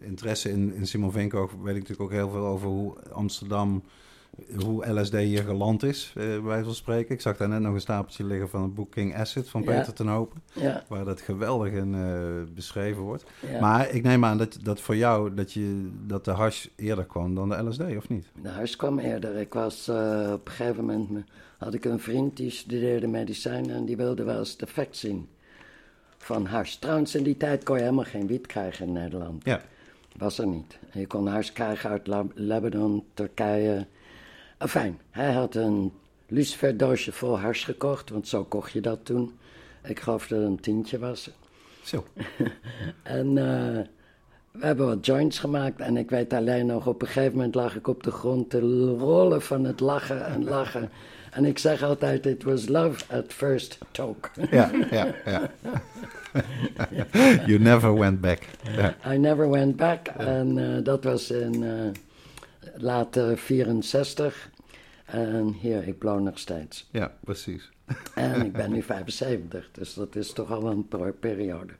[0.00, 3.82] interesse in, in Simon Vinko weet ik natuurlijk ook heel veel over hoe Amsterdam,
[4.64, 7.14] hoe LSD hier geland is, eh, bij wijze van spreken.
[7.14, 9.66] Ik zag daar net nog een stapeltje liggen van het boek King Acid van Ja.
[9.66, 13.24] Peter ten Hopen, Ja, waar dat geweldig in eh, beschreven wordt.
[13.50, 13.60] ja.
[13.60, 17.34] Maar ik neem aan dat, dat voor jou, dat, je, dat de hash eerder kwam
[17.34, 18.26] dan de LSD, of niet?
[18.42, 19.36] De huis kwam eerder.
[19.36, 21.24] Ik was eh, op een gegeven moment, me-
[21.58, 25.28] had ik een vriend die studeerde medicijnen en die wilde wel eens de effect zien
[26.18, 26.74] van hash.
[26.74, 29.44] Trouwens, in die tijd kon je helemaal geen wiet krijgen in Nederland.
[29.44, 29.60] Ja.
[30.16, 30.78] Was er niet.
[30.92, 33.86] Je kon hash krijgen uit Lab- Lebanon, Turkije,
[34.68, 35.92] Fijn, hij had een
[36.28, 39.32] luciferdoosje vol hars gekocht, want zo kocht je dat toen.
[39.84, 41.30] Ik geloof dat het een tientje was.
[41.82, 42.04] Zo.
[43.02, 43.84] En eh,
[44.52, 45.80] we hebben wat joints gemaakt.
[45.80, 48.60] En ik weet alleen nog, op een gegeven moment lag ik op de grond te
[48.98, 50.90] rollen van het lachen en lachen.
[51.32, 54.30] En ik zeg altijd, it was love at first talk.
[54.50, 55.50] Ja, ja, ja.
[57.46, 58.38] you never went back.
[59.06, 60.06] I never went back.
[60.06, 61.70] En eh, dat was in uh,
[62.76, 64.50] later 64.
[65.12, 66.88] En hier, ik blow nog steeds.
[66.90, 67.70] ja, precies.
[68.14, 70.86] En ik ben nu 75, dus dat is toch al een
[71.20, 71.72] periode.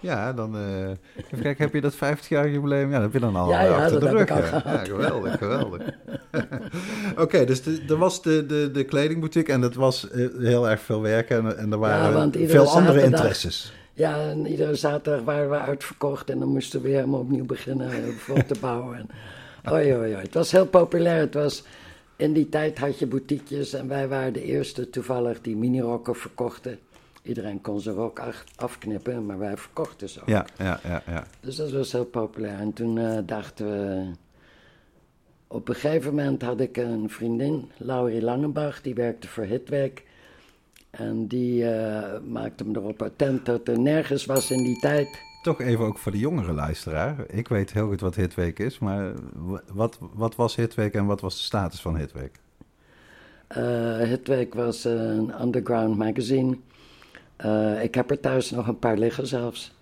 [0.00, 0.56] Ja, dan...
[0.56, 2.88] eh even kijken, heb je dat 50-jarig jubileum?
[2.90, 4.28] Ja, dat heb je dan al Ja, ja, achter dat de rug.
[4.28, 4.62] ja.
[4.72, 5.82] Ja, geweldig, geweldig.
[7.18, 10.80] Oké, dus de, er was de, de, de kledingboutique en dat was eh, heel erg
[10.80, 13.72] veel werk en, en er waren want iedere veel andere zaterdag- interesses.
[13.94, 18.12] Ja, en iedere zaterdag waren we uitverkocht en dan moesten we weer helemaal opnieuw beginnen
[18.18, 18.96] voor te bouwen.
[18.96, 19.06] En,
[19.72, 20.22] oei, oei, oei.
[20.22, 21.20] Het was heel populair.
[21.20, 21.64] Het was,
[22.22, 26.78] in die tijd had je boutiquejes en wij waren de eerste toevallig die minirokken verkochten.
[27.22, 30.28] Iedereen kon zijn rok af- afknippen, maar wij verkochten ze ook.
[30.28, 31.26] Ja, ja, ja, ja.
[31.40, 32.58] Dus dat was heel populair.
[32.58, 34.10] En toen eh, dachten we.
[35.46, 40.02] Op een gegeven moment had ik een vriendin, Laurie Langenbach, die werkte voor Hitwerk.
[40.90, 45.08] En die eh, maakte me erop attent dat er nergens was in die tijd.
[45.42, 47.16] Toch even ook voor de jongere luisteraar.
[47.28, 49.12] Ik weet heel goed wat Hitweek is, maar
[49.72, 52.40] wat, wat was Hitweek en wat was de status van Hitweek?
[53.48, 56.56] Eh Hitwerk was een underground magazine.
[57.36, 59.74] Eh, ik heb er thuis nog een paar liggen zelfs.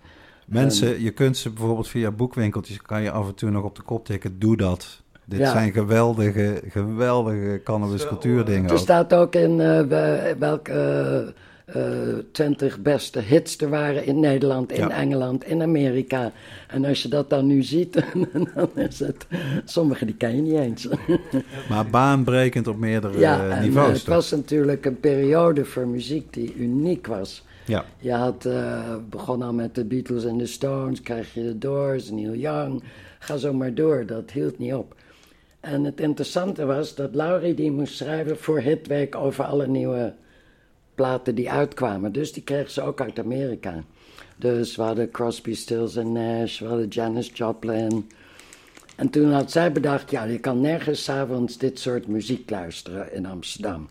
[0.45, 3.81] Mensen, je kunt ze bijvoorbeeld via boekwinkeltjes, kan je af en toe nog op de
[3.81, 5.01] kop tikken, doe dat.
[5.25, 5.51] Dit Ja.
[5.51, 11.33] zijn geweldige, geweldige cannabis cultuurdingen Er staat ook in eh, we- welke
[12.31, 14.89] twintig beste hits er waren in Nederland, in Ja.
[14.89, 16.31] Engeland, in Amerika.
[16.67, 17.93] En als je dat dan nu ziet,
[18.55, 19.25] dan is het...
[19.65, 20.87] Sommige die ken je niet eens.
[21.69, 23.87] Maar baanbrekend op meerdere ja, eh, niveaus.
[23.87, 24.13] eh, het toch?
[24.15, 27.43] was natuurlijk een periode voor muziek die uniek was.
[27.65, 31.57] Ja, Je had eh, begon al met de Beatles en de Stones, krijg je de
[31.57, 32.83] Doors, Neil Young.
[33.19, 34.95] Ga zo maar door, dat hield niet op.
[35.59, 40.13] En het interessante was dat Laurie die moest schrijven voor Hitweek over alle nieuwe
[41.01, 42.11] platen die uitkwamen.
[42.11, 43.83] Dus die kreeg ze ook uit Amerika.
[44.35, 48.09] Dus we hadden Crosby, Stills en Nash, we hadden Janis Joplin.
[48.95, 53.13] En toen had zij bedacht, ja, je kan nergens 's avonds dit soort muziek luisteren
[53.13, 53.89] in Amsterdam.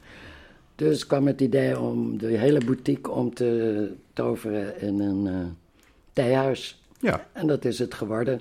[0.74, 5.46] Dus kwam het idee om de hele boutique om te toveren in een eh,
[6.12, 6.82] theehuis.
[7.00, 7.26] ja.
[7.32, 8.40] En dat is het geworden.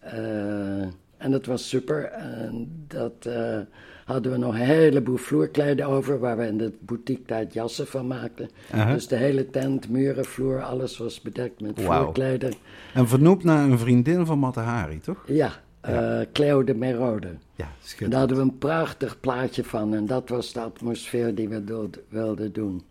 [0.00, 0.82] Eh,
[1.16, 2.04] en dat was super.
[2.04, 3.60] En dat eh,
[4.04, 8.06] hadden we nog een heleboel vloerkleden over, waar we in de boutique tijd jassen van
[8.06, 8.50] maakten.
[8.86, 12.52] Dus de hele tent, muren, vloer, alles was bedekt met vloerkleden.
[12.94, 15.22] En vernoemd naar een vriendin van Matahari, toch?
[15.26, 17.26] Ja, eh, Cleo de Merode.
[17.26, 18.14] Ja, En daar schitterend.
[18.14, 22.82] hadden we een prachtig plaatje van en dat was de atmosfeer die we wilden doen.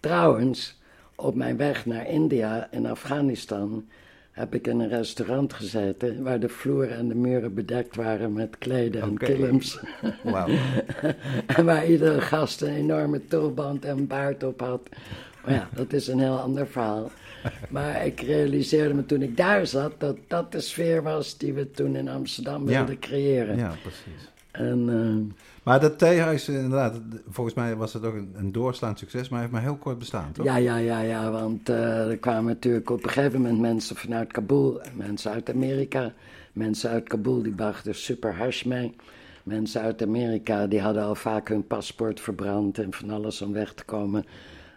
[0.00, 0.78] Trouwens,
[1.14, 3.84] op mijn weg naar India in Afghanistan
[4.36, 8.58] heb ik in een restaurant gezeten waar de vloer en de muren bedekt waren met
[8.58, 9.24] kleden en Oké.
[9.24, 9.78] kilims.
[10.22, 10.48] Wauw.
[11.56, 14.88] en waar iedere gast een enorme tulband en baard op had.
[15.44, 17.10] Maar ja, dat is een heel ander verhaal.
[17.68, 21.70] Maar ik realiseerde me toen ik daar zat dat dat de sfeer was die we
[21.70, 22.76] toen in Amsterdam Ja.
[22.76, 23.56] wilden creëren.
[23.56, 24.30] Ja, precies.
[24.50, 25.34] En eh,
[25.66, 29.40] Maar dat theehuis, eh, inderdaad, volgens mij was het ook een, een doorslaand succes, maar
[29.40, 30.44] heeft maar heel kort bestaan, toch?
[30.44, 34.32] ja, ja, ja, ja, want eh, er kwamen natuurlijk op een gegeven moment mensen vanuit
[34.32, 36.12] Kabul, mensen uit Amerika.
[36.52, 38.96] Mensen uit Kabul die brachten super hash mee.
[39.42, 43.74] Mensen uit Amerika die hadden al vaak hun paspoort verbrand en van alles om weg
[43.74, 44.24] te komen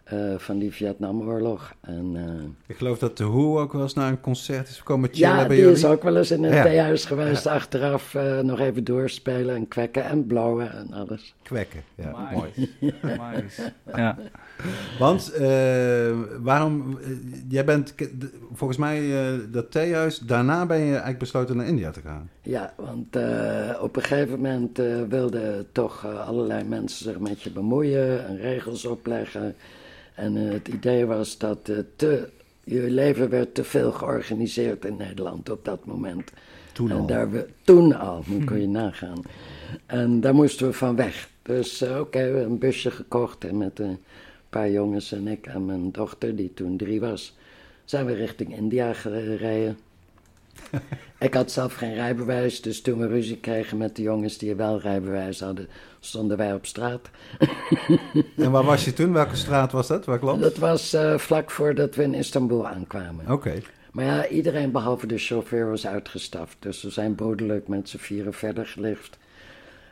[0.10, 1.74] eh, van die Vietnamoorlog.
[1.82, 5.10] En, eh, Ik geloof dat de Who ook wel eens naar een concert is gekomen
[5.14, 5.74] chillen ja, bij die jullie.
[5.74, 6.64] is ook wel eens in een Ja.
[6.64, 7.48] theehuis geweest.
[7.48, 11.36] Achteraf eh, nog even doorspelen en kwekken en blowen en alles.
[11.44, 12.52] Kwekken, ja, mooi.
[13.96, 14.18] Ja.
[15.00, 17.00] Want eh, waarom,
[17.50, 17.96] jij bent,
[18.54, 22.30] volgens mij eh, dat theehuis, daarna ben je eigenlijk besloten naar India te gaan.
[22.42, 27.52] Ja, want eh, op een gegeven moment eh, wilden toch allerlei mensen zich met je
[27.52, 29.56] bemoeien en regels opleggen.
[30.20, 32.30] En eh, het idee was dat eh, te,
[32.64, 36.32] je leven werd te veel georganiseerd in Nederland op dat moment.
[36.72, 37.06] Toen en al.
[37.06, 39.22] Daar we, toen al, moet kun je nagaan.
[39.86, 41.30] En daar moesten we van weg.
[41.42, 43.98] Dus eh, oké, we hebben een busje gekocht en met een
[44.50, 47.38] paar jongens en ik en mijn dochter, die toen drie was,
[47.86, 49.78] zijn we richting India gereden.
[51.20, 54.80] ik had zelf geen rijbewijs, dus toen we ruzie kregen met de jongens die wel
[54.80, 55.68] rijbewijs hadden,
[56.00, 57.10] stonden wij op straat.
[58.38, 59.14] En waar was je toen?
[59.14, 60.06] Welke straat was dat?
[60.06, 60.42] Welk land?
[60.42, 63.32] Dat was eh, vlak voordat we in Istanbul aankwamen.
[63.32, 63.62] Oké.
[63.92, 66.56] Maar ja, iedereen behalve de chauffeur was uitgestaft.
[66.60, 69.18] Dus we zijn broederlijk met z'n vieren verder gelift.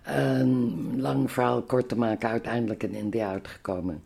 [0.02, 4.04] En lang verhaal kort te maken, uiteindelijk in India uitgekomen.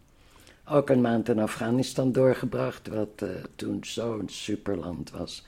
[0.66, 5.46] Ook een maand in Afghanistan doorgebracht, wat uh, toen zo'n superland was.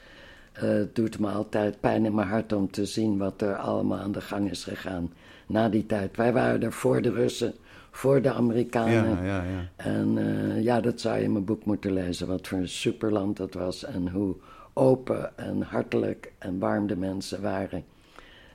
[0.55, 3.99] Uh, het doet me altijd pijn in mijn hart om te zien wat er allemaal
[3.99, 5.13] aan de gang is gegaan
[5.47, 6.17] na die tijd.
[6.17, 7.53] Wij waren er voor de Russen,
[7.91, 9.09] voor de Amerikanen.
[9.09, 9.67] Ja, ja, ja.
[9.75, 13.37] En uh, ja, dat zou je in mijn boek moeten lezen, wat voor een superland
[13.37, 14.35] dat was en hoe
[14.73, 17.83] open en hartelijk en warm de mensen waren.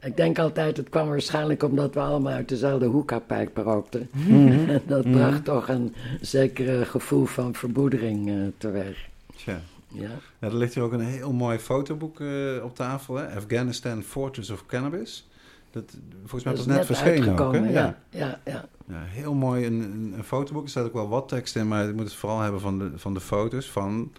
[0.03, 4.09] Ik denk altijd, het kwam waarschijnlijk omdat we allemaal uit dezelfde hoekapijp rookten.
[4.13, 4.69] Mhm.
[4.69, 9.09] En dat bracht toch een zekere gevoel van verboedering uh, teweeg.
[9.37, 9.61] Tja.
[9.89, 10.11] Ja.
[10.39, 13.15] Ja, er ligt hier ook een heel mooi fotoboek uh, op tafel.
[13.15, 13.37] Hè?
[13.37, 15.29] Afghanistan Fortress of Cannabis.
[15.71, 17.53] Dat, volgens mij Dat was net, verschenen ook.
[17.55, 17.69] Hè?
[17.71, 17.99] Ja.
[18.11, 18.99] Ja, ja, ja.
[18.99, 20.65] Heel mooi een, een, een fotoboek.
[20.65, 22.91] Er staat ook wel wat tekst in, maar ik moet het vooral hebben van de,
[22.95, 23.71] van de foto's.
[23.71, 24.13] Van,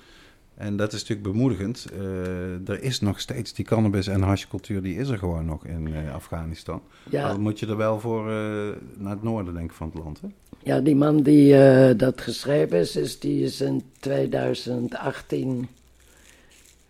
[0.59, 1.85] en dat is natuurlijk bemoedigend.
[1.93, 5.87] Uh, er is nog steeds die cannabis- en hashcultuur, die is er gewoon nog in
[5.87, 6.81] uh, Afghanistan.
[7.09, 7.27] Ja.
[7.27, 10.21] Dan moet je er wel voor uh, naar het noorden, denk ik, van het land.
[10.21, 10.27] Hè?
[10.63, 11.55] Ja, die man die
[11.95, 15.67] dat geschreven is, is, die is in 2018,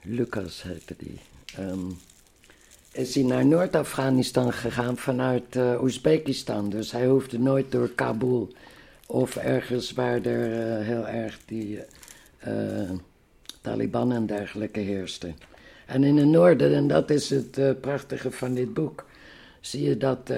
[0.02, 1.20] Lucas heette die,
[1.60, 1.98] um,
[2.92, 6.70] is hij naar Noord-Afghanistan gegaan vanuit Oezbekistan.
[6.70, 8.54] Dus hij hoefde nooit door Kabul
[9.08, 11.80] of ergens waar er heel erg die
[13.62, 15.36] Taliban en dergelijke heersten.
[15.86, 19.06] En in het noorden, en dat is het prachtige van dit boek,
[19.60, 20.32] zie je dat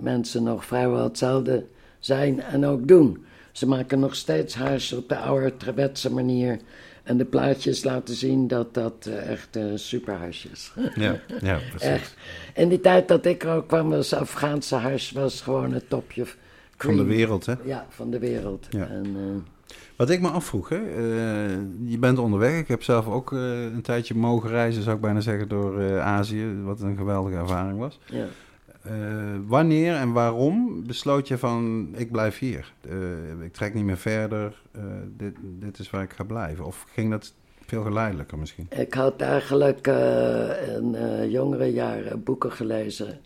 [0.00, 1.64] mensen nog vrijwel hetzelfde
[1.98, 3.24] zijn en ook doen.
[3.52, 6.58] Ze maken nog steeds huis op de ouderwetse manier.
[7.02, 10.72] En de plaatjes laten zien dat dat uh, echt uh, superhuis is.
[10.94, 11.88] Ja, ja precies.
[11.88, 12.14] Echt.
[12.54, 16.24] In die tijd dat ik er ook kwam, was Afghaanse huis was gewoon het topje.
[16.76, 17.54] Van de wereld, hè?
[17.64, 18.66] Ja, van de wereld.
[18.70, 18.88] Ja.
[18.88, 19.16] En,
[19.96, 20.76] Wat ik me afvroeg, hè?
[21.84, 22.58] je bent onderweg.
[22.58, 26.46] Ik heb zelf ook een tijdje mogen reizen, zou ik bijna zeggen, door Azië.
[26.62, 28.00] Wat een geweldige ervaring was.
[28.06, 28.26] ja.
[29.46, 32.72] Wanneer en waarom besloot je van ik blijf hier?
[33.42, 34.62] Ik trek niet meer verder.
[35.16, 36.64] Dit, dit is waar ik ga blijven.
[36.64, 37.34] Of ging dat
[37.66, 38.66] veel geleidelijker misschien?
[38.70, 39.86] Ik had eigenlijk
[40.76, 40.96] in
[41.30, 43.18] jongere jaren boeken gelezen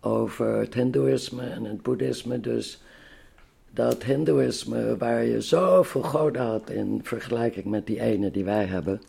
[0.00, 2.40] over het Hindoeïsme en het Boeddhisme.
[2.40, 2.82] Dus
[3.74, 9.00] dat Hindoeïsme, waar je zoveel goden had in vergelijking met die ene die wij hebben,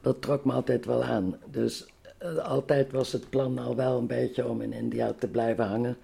[0.00, 1.36] dat trok me altijd wel aan.
[1.50, 1.86] Dus
[2.22, 5.96] uh, altijd was het plan al wel een beetje om in India te blijven hangen.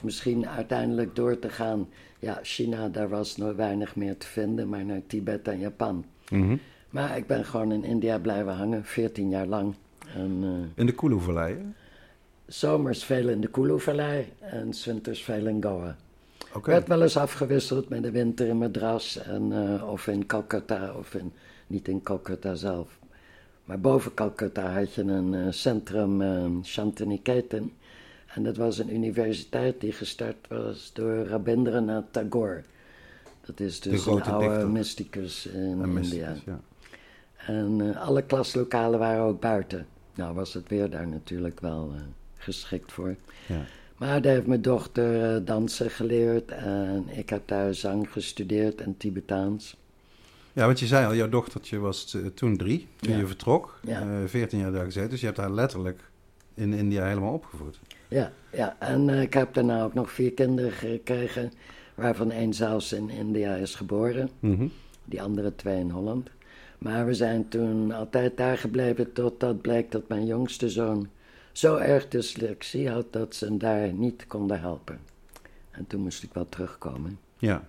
[0.00, 1.88] Misschien uiteindelijk door te gaan.
[2.18, 6.04] Ja, China, daar was nog weinig meer te vinden, maar naar Tibet en Japan.
[6.30, 6.60] Mm -hmm.
[6.90, 9.74] Maar ik ben gewoon in India blijven hangen, 14 jaar lang.
[10.14, 11.56] En, uh, in de Kulu-vallei?
[12.46, 15.96] Zomers veel in de Kulu-vallei en winters veel in Goa.
[16.54, 16.74] Okay.
[16.74, 21.14] Werd wel eens afgewisseld met de winter in Madras en, uh, of in Calcutta, of
[21.14, 21.32] in,
[21.66, 22.98] niet in Calcutta zelf.
[23.64, 27.72] Maar boven Calcutta had je een uh, centrum, uh, Shantiniketan.
[28.34, 32.62] En dat was een universiteit die gestart was door Rabindranath Tagore.
[33.46, 34.68] Dat is dus een oude dichter.
[34.68, 35.90] mysticus in Een India.
[35.90, 36.60] mysticus, ja.
[37.36, 39.86] En uh, alle klaslokalen waren ook buiten.
[40.14, 41.92] Nou was het weer daar natuurlijk wel
[42.36, 43.16] geschikt voor.
[43.46, 43.60] Ja.
[44.02, 49.76] Maar daar heeft mijn dochter dansen geleerd en ik heb daar zang gestudeerd en Tibetaans.
[50.52, 53.18] Ja, want je zei al, jouw dochtertje was uh, toen drie, toen Ja.
[53.18, 53.78] je vertrok.
[53.82, 54.02] Ja.
[54.06, 56.00] Uh, 14 jaar daar gezeten, dus je hebt haar letterlijk
[56.54, 57.80] in India helemaal opgevoed.
[58.08, 58.76] Ja, ja.
[58.78, 61.52] en uh, ik heb daarna ook nog vier kinderen gekregen,
[61.94, 64.30] waarvan één zelfs in India is geboren.
[64.40, 64.72] Mm -hmm.
[65.04, 66.30] Die andere twee in Holland.
[66.78, 71.08] Maar we zijn toen altijd daar gebleven totdat bleek dat mijn jongste zoon
[71.52, 74.98] zo erg dyslexie had dat ze hem daar niet konden helpen.
[75.70, 77.18] En toen moest ik wel terugkomen.
[77.38, 77.68] Ja.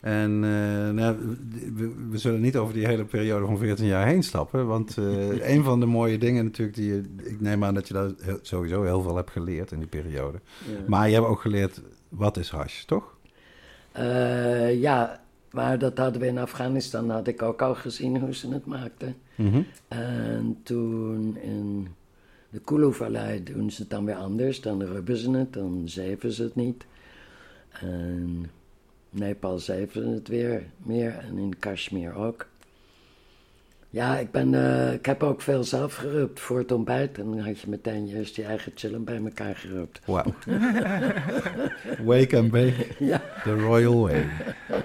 [0.00, 1.36] En uh, nou,
[1.74, 4.66] we, we, zullen niet over die hele periode van 14 jaar heen stappen.
[4.66, 7.02] Want uh, een van de mooie dingen natuurlijk die je...
[7.16, 8.10] Ik neem aan dat je daar
[8.42, 10.40] sowieso heel veel hebt geleerd in die periode.
[10.66, 10.78] Ja.
[10.86, 13.18] Maar je hebt ook geleerd, wat is hash, toch?
[13.98, 18.52] Uh, ja, maar dat hadden we in Afghanistan, had ik ook al gezien hoe ze
[18.52, 19.16] het maakten.
[19.34, 19.66] Mm -hmm.
[19.88, 21.88] En toen in
[22.50, 24.60] de Kulu-vallei doen ze het dan weer anders.
[24.60, 26.84] Dan rubben ze het, dan zeven ze het niet.
[27.70, 28.50] En...
[29.10, 32.48] Nepal zeven het weer meer en in Kashmir ook.
[33.92, 37.18] Ja, ik, ben, uh, ik heb ook veel zelf gerupt voor het ontbijt.
[37.18, 40.00] En dan had je meteen juist je eigen chillen bij elkaar gerupt.
[40.04, 40.34] Wauw.
[42.10, 43.22] Wake and bake, ja.
[43.42, 44.26] the royal way.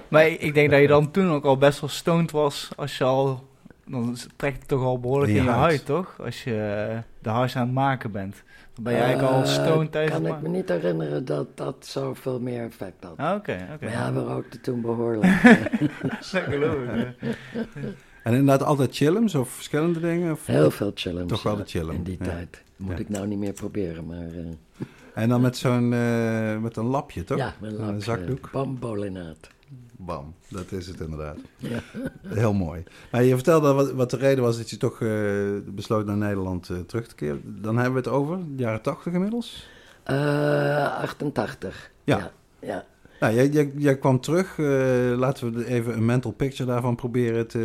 [0.08, 3.04] Maar ik denk dat je dan toen ook al best wel stoned was als je
[3.04, 3.44] al...
[3.88, 5.60] Dan trekt het toch al behoorlijk In in je huid.
[5.62, 6.14] huid, toch?
[6.24, 6.52] Als je
[7.18, 8.42] de huis aan het maken bent.
[8.74, 11.56] Dan ben je eigenlijk al Uh, stoned tijdens Kan het ik me niet herinneren dat
[11.56, 13.16] dat zoveel meer effect had.
[13.16, 13.84] Ah, Oké, oké.
[13.84, 15.42] Maar ja, we rookten toen behoorlijk.
[16.02, 17.34] Dat geloof ik.
[18.22, 20.32] En inderdaad altijd chillums of verschillende dingen?
[20.32, 20.46] Of?
[20.46, 21.26] Heel veel chillen.
[21.26, 22.24] Toch wel de chillen, In die ja.
[22.24, 22.62] tijd.
[22.76, 22.98] Moet Ja.
[22.98, 24.26] ik nou niet meer proberen, maar...
[24.26, 24.82] eh,
[25.22, 27.38] En dan met zo'n eh, met een lapje, toch?
[27.38, 28.00] Ja, met een lapje.
[28.00, 28.48] zakdoek.
[28.52, 29.48] Bambolinaat.
[29.98, 31.36] Bam, dat is het inderdaad.
[31.56, 31.80] Ja.
[32.26, 32.82] Heel mooi.
[33.10, 35.10] Maar je vertelde wat, wat de reden was dat je toch eh,
[35.64, 37.62] besloot naar Nederland eh, terug te keren.
[37.62, 39.68] Dan hebben we het over, de jaren tachtig inmiddels?
[40.02, 41.90] Eh, 88.
[42.04, 42.18] Ja.
[42.18, 42.32] ja.
[42.60, 42.84] ja.
[43.20, 44.58] Nou, jij, jij, jij kwam terug.
[44.58, 44.66] eh,
[45.18, 47.58] laten we even een mental picture daarvan proberen te...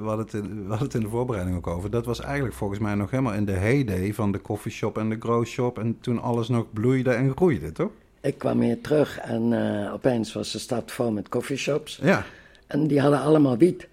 [0.00, 1.90] We hadden, het in, we hadden het in de voorbereiding ook over.
[1.90, 5.16] Dat was eigenlijk volgens mij nog helemaal in de heyday van de coffeeshop en de
[5.18, 5.78] growshop.
[5.78, 7.90] En toen alles nog bloeide en groeide, toch?
[8.26, 11.98] Ik kwam hier terug en eh, opeens was de stad vol met coffeeshops.
[12.02, 12.24] Ja.
[12.66, 13.88] En die hadden allemaal wiet.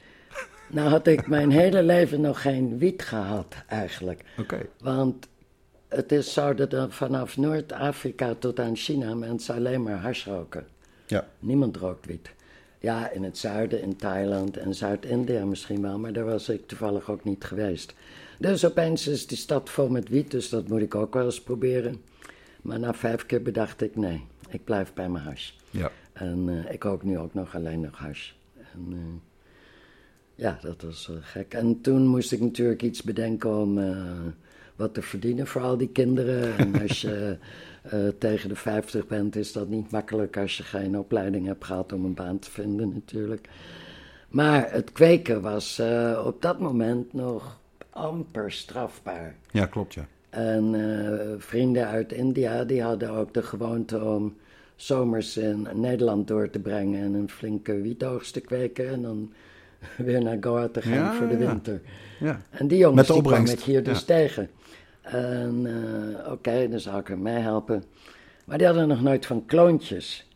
[0.68, 4.24] Nou had ik mijn hele leven nog geen wiet gehad eigenlijk.
[4.38, 4.60] Oké.
[4.80, 5.28] Want
[5.88, 10.68] het is zo dat er vanaf Noord-Afrika tot aan China mensen alleen maar hash roken.
[11.06, 11.28] Ja.
[11.40, 12.32] Niemand rookt wiet.
[12.80, 17.10] Ja, in het zuiden, in Thailand en Zuid-India misschien wel, maar daar was ik toevallig
[17.10, 17.94] ook niet geweest.
[18.40, 21.42] Dus opeens is die stad vol met wiet, dus dat moet ik ook wel eens
[21.42, 22.02] proberen.
[22.64, 25.52] Maar na vijf keer bedacht ik, nee, ik blijf bij mijn hash.
[25.70, 25.92] Ja.
[26.14, 28.32] En eh, ik rook nu ook nog alleen nog hash.
[28.74, 29.00] En, eh,
[30.36, 31.54] ja, dat was eh, gek.
[31.54, 33.96] En toen moest ik natuurlijk iets bedenken om
[34.76, 36.58] wat te verdienen voor al die kinderen.
[36.58, 37.38] En als je
[38.18, 42.06] tegen de 50 bent, is dat niet makkelijk als je geen opleiding hebt gehad om
[42.06, 43.50] een baan te vinden natuurlijk.
[44.30, 45.82] Maar het kweken was
[46.26, 47.60] op dat moment nog
[47.90, 49.36] amper strafbaar.
[49.52, 50.08] Ja, klopt, ja.
[50.34, 54.36] En eh, vrienden uit India die hadden ook de gewoonte om
[54.76, 59.34] zomers in Nederland door te brengen en een flinke wietoogst te kweken en dan
[59.98, 61.82] weer naar Goa te gaan Ja, voor de winter.
[62.20, 62.42] ja.
[62.50, 64.06] En die jongens Met die kwam ik hier dus ja.
[64.06, 64.50] tegen.
[65.02, 67.84] En eh, oké, dan zou ik hem meehelpen.
[68.46, 70.28] Maar die hadden nog nooit van kloontjes.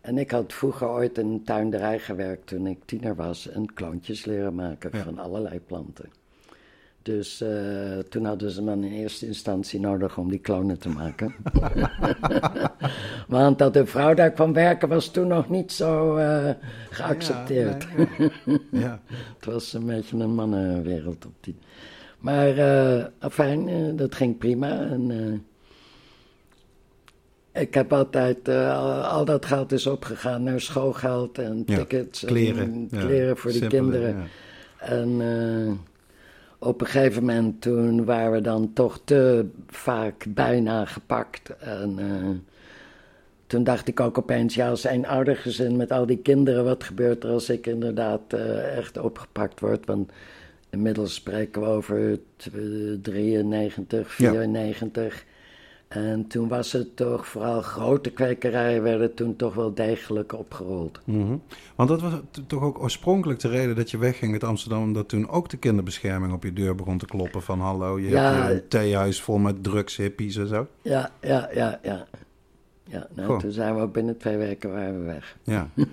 [0.00, 4.24] En ik had vroeger ooit in een tuinderij gewerkt toen ik tiener was en kloontjes
[4.24, 6.10] leren maken van allerlei planten.
[7.02, 11.34] Dus eh, toen hadden ze me in eerste instantie nodig om die klonen te maken.
[13.28, 16.50] Want dat een vrouw daar kwam werken was toen nog niet zo eh,
[16.90, 17.82] geaccepteerd.
[17.82, 17.88] Ja,
[18.18, 18.58] nee, nee.
[18.70, 19.00] ja.
[19.36, 21.56] Het was een beetje een mannenwereld op die.
[22.18, 24.80] Maar eh afijn, eh, dat ging prima.
[24.80, 25.46] En,
[27.52, 32.62] ik heb altijd, al, dat geld is opgegaan naar schoolgeld en Ja, tickets Kleren.
[32.72, 33.00] en ja.
[33.04, 34.16] kleren voor die Simpele, kinderen.
[34.16, 34.86] ja.
[34.86, 35.20] En
[36.64, 41.56] op een gegeven moment toen waren we dan toch te vaak bijna gepakt.
[41.58, 42.28] En eh,
[43.46, 47.24] toen dacht ik ook opeens, ja, als een oudergezin met al die kinderen, wat gebeurt
[47.24, 49.86] er als ik inderdaad eh, echt opgepakt word?
[49.86, 50.12] Want
[50.70, 52.60] inmiddels spreken we over t- eh,
[53.02, 54.32] 93, Ja.
[55.92, 56.12] 94.
[56.12, 61.00] En toen was het toch, vooral grote kwekerijen werden toen toch wel degelijk opgerold.
[61.04, 61.36] Mhm.
[61.76, 62.12] Want dat was
[62.46, 66.32] toch ook oorspronkelijk de reden dat je wegging uit Amsterdam, omdat toen ook de kinderbescherming
[66.32, 68.32] op je deur begon te kloppen van hallo, je Ja.
[68.32, 70.66] hebt een theehuis vol met drugs, hippies en zo.
[70.82, 72.06] Ja, ja, ja, ja.
[72.84, 73.38] Ja, nou, Goh.
[73.38, 75.36] toen zijn we ook binnen twee weken waren we weg.
[75.42, 75.68] Ja.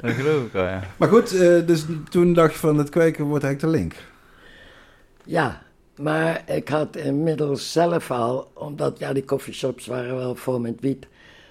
[0.00, 0.82] Dat geloof ik wel, ja.
[0.96, 3.94] Maar goed, eh, dus toen dacht je van het kweken wordt eigenlijk de link.
[5.24, 5.62] Ja,
[6.00, 11.06] maar ik had inmiddels zelf al, omdat ja, die coffeeshops waren wel vol met wiet,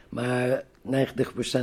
[0.10, 0.92] maar 90%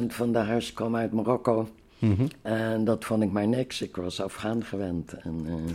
[0.08, 1.68] van de hash kwam uit Marokko.
[1.98, 2.26] Mhm.
[2.42, 3.82] En dat vond ik maar niks.
[3.82, 5.12] Ik was Afghaan gewend.
[5.12, 5.74] En, eh,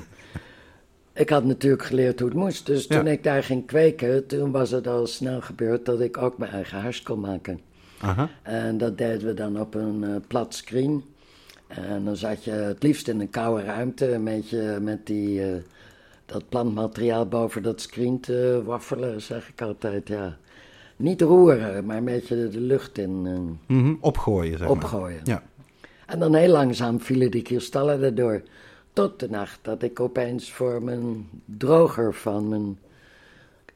[1.13, 2.65] ik had natuurlijk geleerd hoe het moest.
[2.65, 6.37] Dus toen ik daar ging kweken, toen was het al snel gebeurd dat ik ook
[6.37, 7.59] mijn eigen hash kon maken.
[7.99, 8.29] Aha.
[8.41, 11.03] En dat deden we dan op een eh, plat screen.
[11.67, 15.61] En dan zat je het liefst in een koude ruimte, een beetje met die, eh,
[16.31, 20.07] dat plantmateriaal boven dat screen te waffelen, zeg ik altijd.
[20.07, 20.37] Ja.
[20.95, 23.21] Niet roeren, maar een beetje de lucht in
[23.67, 23.93] eh, Mhm.
[23.99, 24.69] Opgooien, zeg maar.
[24.69, 25.19] opgooien.
[25.23, 25.43] Ja.
[26.05, 28.41] En dan heel langzaam vielen die kristallen erdoor.
[28.93, 32.77] Tot de nacht dat ik opeens voor mijn droger van mijn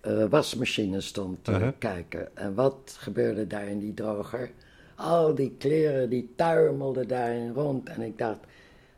[0.02, 1.68] eh, wasmachine stond te Uh-huh.
[1.78, 2.38] kijken.
[2.38, 4.52] En wat gebeurde daar in die droger?
[4.96, 7.90] Al die kleren die tuimelden daarin rond.
[7.90, 8.40] En ik dacht,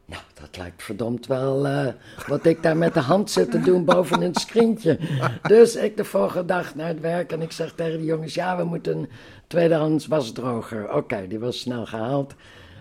[0.08, 1.88] nou, dat lijkt verdomd wel eh,
[2.28, 5.00] wat ik daar met de hand zit te doen boven een screentje.
[5.42, 8.58] Dus ik de volgende dag naar het werk en ik zeg tegen de jongens, ja,
[8.58, 9.10] we moeten een
[9.48, 10.94] tweedehands wasdroger.
[10.94, 12.34] Oké, die was snel gehaald.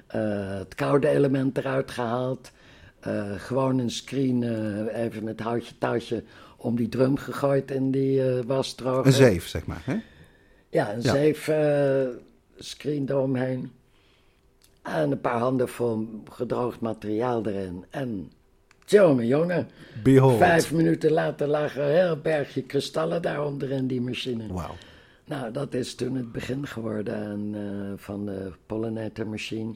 [0.07, 2.51] Eh, het koude element eruit gehaald.
[3.01, 4.43] Eh, gewoon een screen,
[4.89, 6.25] even met houtje touwtje,
[6.57, 9.07] om die drum gegooid in die wasdroger.
[9.07, 9.83] Een zeef, zeg maar.
[9.85, 9.97] Hè?
[10.71, 11.13] Ja, een Ja.
[11.13, 11.51] zeef
[12.59, 13.71] screen eromheen.
[14.87, 17.85] En een paar handen vol gedroogd materiaal erin.
[17.91, 18.33] En
[18.85, 19.69] jongen, jongen.
[20.03, 20.39] Behold.
[20.39, 24.53] Vijf minuten later lag er een heel bergje kristallen daaronder in die machine.
[24.53, 24.75] Wauw.
[25.25, 29.75] Nou, dat is toen het begin geworden en, eh, van de pollinator machine.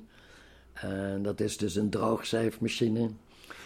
[0.73, 3.11] En dat is dus een droogzeefmachine.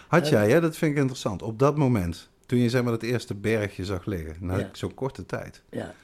[0.08, 3.02] Had jij, hè, dat vind ik interessant, op dat moment toen je zeg maar dat
[3.02, 4.68] eerste bergje zag liggen, na Ja.
[4.72, 5.94] zo'n korte tijd, Ja.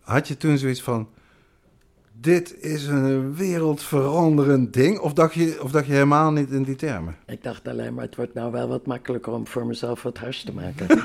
[0.00, 1.08] had je toen zoiets van,
[2.20, 4.98] dit is een wereldveranderend ding?
[4.98, 7.16] Of dacht je, of dacht je helemaal niet in die termen?
[7.26, 10.44] Ik dacht alleen maar, het wordt nou wel wat makkelijker om voor mezelf wat hars
[10.44, 10.86] te maken.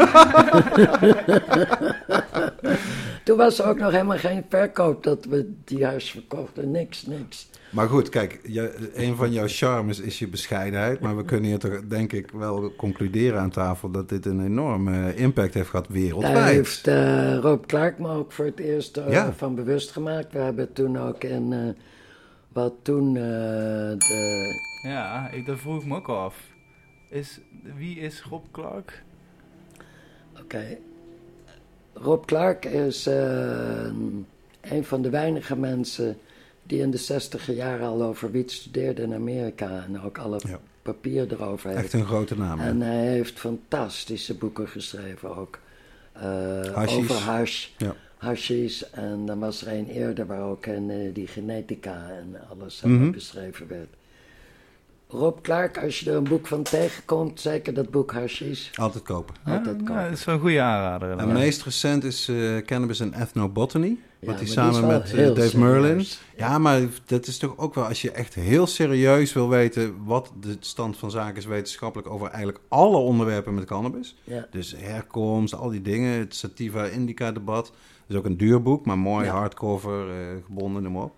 [3.24, 6.72] Toen was er ook nog helemaal geen verkoop dat we die huis verkochten.
[6.72, 7.50] Niks, niks.
[7.70, 11.00] Maar goed, kijk, je, een van jouw charmes is je bescheidenheid.
[11.00, 15.16] Maar we kunnen hier toch, denk ik, wel concluderen aan tafel dat dit een enorme
[15.16, 16.54] impact heeft gehad Daar wereldwijd.
[16.56, 19.34] heeft eh, Rob Clark me ook voor het eerst eh, Ja.
[19.34, 20.34] van bewust gemaakt.
[20.34, 21.84] We hebben toen ook in, eh,
[22.52, 23.24] wat toen eh,
[23.98, 24.48] de...
[24.84, 26.36] Ja, ik, dat vroeg ik me ook al af.
[27.10, 27.40] Is,
[27.78, 29.04] wie is Rob Clark?
[30.42, 30.78] Oké.
[32.04, 33.86] Rob Clark is eh,
[34.62, 36.18] een van de weinige mensen
[36.64, 40.60] die in de zestiger jaren al over wiet studeerde in Amerika en ook alle Ja.
[40.82, 41.84] papier erover heeft.
[41.84, 42.60] Echt een grote naam.
[42.60, 45.60] En hij heeft fantastische boeken geschreven ook.
[46.14, 47.96] Eh, over hash, Ja.
[48.18, 48.82] hashish.
[48.92, 53.12] En dan was er een eerder waar ook in, eh, die genetica en alles Mhm.
[53.12, 53.88] beschreven werd.
[55.14, 58.70] Rob Clark, als je er een boek van tegenkomt, zeker dat boek hashish.
[58.76, 59.36] Altijd kopen.
[59.46, 60.04] Altijd ja, kopen.
[60.04, 61.08] dat is wel een goede aanrader.
[61.08, 61.38] En inderdaad.
[61.44, 63.98] meest recent is eh, Cannabis and Ethnobotany.
[64.20, 66.06] Ja, wat hij samen met eh, Dave Merlin.
[66.38, 70.32] Ja, maar dat is toch ook wel, als je echt heel serieus wil weten wat
[70.40, 74.16] de stand van zaken is wetenschappelijk over eigenlijk alle onderwerpen met cannabis.
[74.24, 74.48] Ja.
[74.52, 77.66] Dus herkomst, al die dingen, het Sativa Indica debat.
[77.66, 77.74] Dat
[78.08, 79.32] is ook een duur boek, maar mooi, Ja.
[79.32, 81.14] hardcover, eh, gebonden, noem maar op.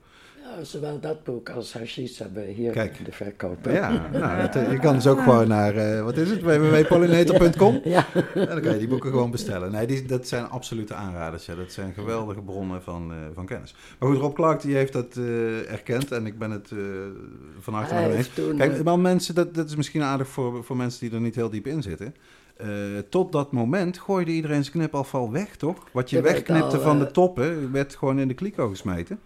[0.61, 2.97] Zowel dat boek als hashish hebben we hier Kijk.
[2.97, 3.65] in de verkoop.
[3.65, 7.81] Ja, nou, dat, eh, je kan dus ook gewoon naar, eh, wat is het, www.pollinator.com.
[7.83, 8.05] Ja.
[8.33, 9.71] En dan kan je die boeken gewoon bestellen.
[9.71, 11.45] Nee, die, dat zijn absolute aanraders.
[11.45, 11.55] Ja.
[11.55, 13.75] Dat zijn geweldige bronnen van, eh, van kennis.
[13.99, 15.15] Maar goed, Rob Clark die heeft dat
[15.69, 16.71] erkend en ik ben het
[17.59, 18.29] van harte hem eens.
[18.57, 21.49] Kijk, maar mensen, dat, dat is misschien aardig voor, voor mensen die er niet heel
[21.49, 22.15] diep in zitten.
[23.09, 25.77] Tot dat moment gooide iedereen zijn knipafval weg, toch?
[25.93, 29.19] Wat je wegknipte al, van de toppen, werd gewoon in de kliko gesmeten.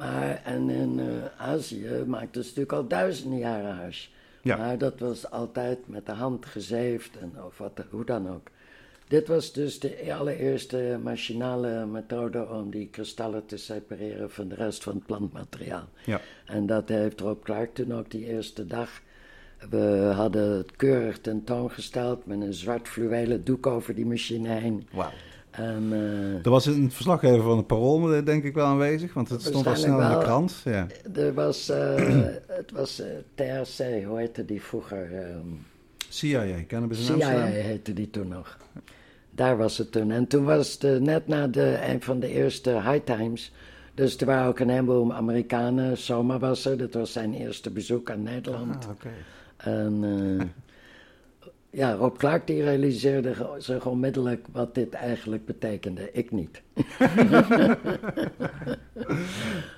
[0.00, 4.06] Maar en in eh, Azië maakten ze natuurlijk al duizenden jaren hash.
[4.42, 4.56] Ja.
[4.56, 8.48] Maar dat was altijd met de hand gezeefd en of wat, hoe dan ook.
[9.08, 14.82] Dit was dus de allereerste machinale methode om die kristallen te separeren van de rest
[14.82, 15.88] van het plantmateriaal.
[16.04, 16.20] Ja.
[16.44, 19.00] En dat heeft Rob Clark toen ook die eerste dag.
[19.70, 24.88] We hadden het keurig tentoongesteld met een zwart fluwelen doek over die machine heen.
[24.92, 25.10] Wauw.
[25.60, 29.42] En eh, Er was een verslaggever van het Parool, denk ik wel aanwezig, want het
[29.42, 30.60] stond al snel in de krant.
[30.64, 30.86] Ja.
[31.14, 31.94] er was, eh,
[32.60, 35.08] het was eh, THC, hoe heette die vroeger?
[36.08, 37.46] CIA, Cannabis in CIA Amsterdam.
[37.46, 38.58] heette die toen nog.
[39.30, 40.10] Daar was het toen.
[40.10, 43.52] En toen was het net na de, een van de eerste High Times.
[43.94, 45.96] Dus er waren ook een heleboel Amerikanen.
[45.98, 48.84] Soma was er, dat was zijn eerste bezoek aan Nederland.
[48.84, 49.08] Ah, oké.
[49.56, 50.02] En
[51.70, 56.10] ja, Rob Clark die realiseerde zich onmiddellijk wat dit eigenlijk betekende.
[56.12, 56.62] Ik niet.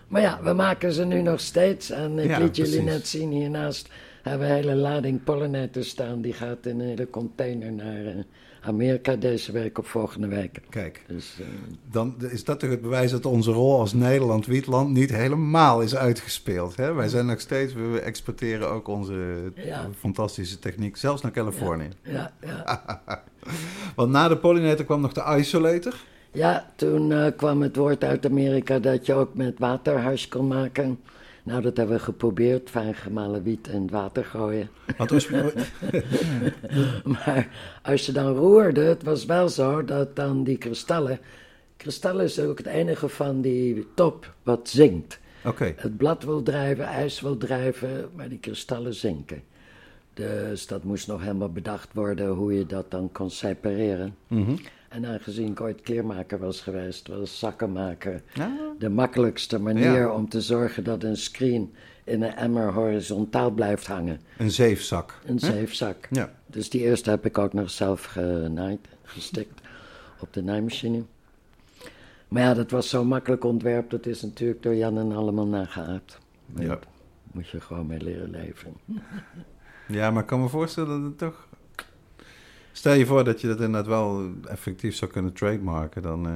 [0.08, 1.90] maar ja, we maken ze nu nog steeds.
[1.90, 3.88] En ik Ja, liet jullie net zien hiernaast.
[4.22, 6.20] Hebben we een hele lading pollinators staan.
[6.20, 8.14] Die gaat in een hele container naar eh,
[8.64, 10.60] Amerika deze week of volgende week.
[10.68, 11.46] Kijk, Dus eh,
[11.90, 15.96] dan is dat toch het bewijs dat onze rol als Nederland Wietland niet helemaal is
[15.96, 16.76] uitgespeeld.
[16.76, 16.92] Hè?
[16.94, 19.88] Wij zijn nog steeds, we exporteren ook onze Ja.
[19.98, 21.88] fantastische techniek, zelfs naar Californië.
[22.02, 22.92] ja, ja.
[23.96, 25.94] Want na de pollinator kwam nog de isolator.
[26.32, 30.98] Ja, toen eh, kwam het woord uit Amerika dat je ook met waterhash kon maken.
[31.42, 32.70] Nou, dat hebben we geprobeerd.
[32.70, 34.68] Fijn gemalen wiet in het water gooien.
[37.04, 37.48] Maar
[37.82, 41.18] als je dan roerde, het was wel zo dat dan die kristallen...
[41.76, 45.20] Kristallen is ook het enige van die top wat zinkt.
[45.44, 49.42] Oké, Het blad wil drijven, ijs wil drijven, maar die kristallen zinken.
[50.14, 54.16] Dus dat moest nog helemaal bedacht worden hoe je dat dan kon separeren.
[54.26, 54.54] Mhm.
[54.92, 58.22] En aangezien ik ooit kleermaker was geweest, was zakkenmaker
[58.78, 60.12] de makkelijkste manier Ja.
[60.12, 61.74] om te zorgen dat een screen
[62.04, 64.20] in een emmer horizontaal blijft hangen.
[64.38, 65.18] een zeefzak.
[65.26, 65.46] Een Hè?
[65.52, 66.08] zeefzak.
[66.10, 66.32] Ja.
[66.46, 69.60] Dus die eerste heb ik ook nog zelf genaaid, gestikt
[70.20, 71.02] op de naaimachine.
[72.28, 76.18] Maar ja, dat was zo makkelijk ontwerp, dat is natuurlijk door Jan en allemaal nageaapt.
[76.56, 76.78] Ja.
[77.32, 78.72] moet je gewoon mee leren leven.
[79.88, 81.48] ja, maar ik kan me voorstellen dat het toch...
[82.72, 86.26] Stel je voor dat je dat inderdaad wel effectief zou kunnen trademarken, dan...
[86.26, 86.32] eh,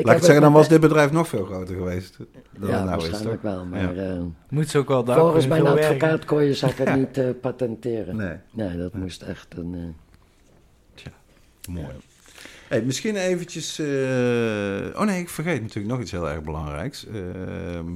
[0.00, 2.16] Ik Laat ik zeggen, dan was dit bedrijf nog veel groter geweest
[2.58, 4.20] dan Ja, het nou is, waarschijnlijk wel, maar eh,
[4.50, 8.16] Moet ze ook wel daar volgens mijn advocaat kon je zaken niet eh, patenteren.
[8.16, 9.94] Nee, Nee, dat moest echt een...
[10.94, 11.12] eh,
[11.74, 11.86] mooi.
[12.68, 13.78] Hey, misschien eventjes...
[13.78, 13.86] eh,
[15.00, 17.06] Oh nee, ik vergeet natuurlijk nog iets heel erg belangrijks.
[17.06, 17.86] Ehm,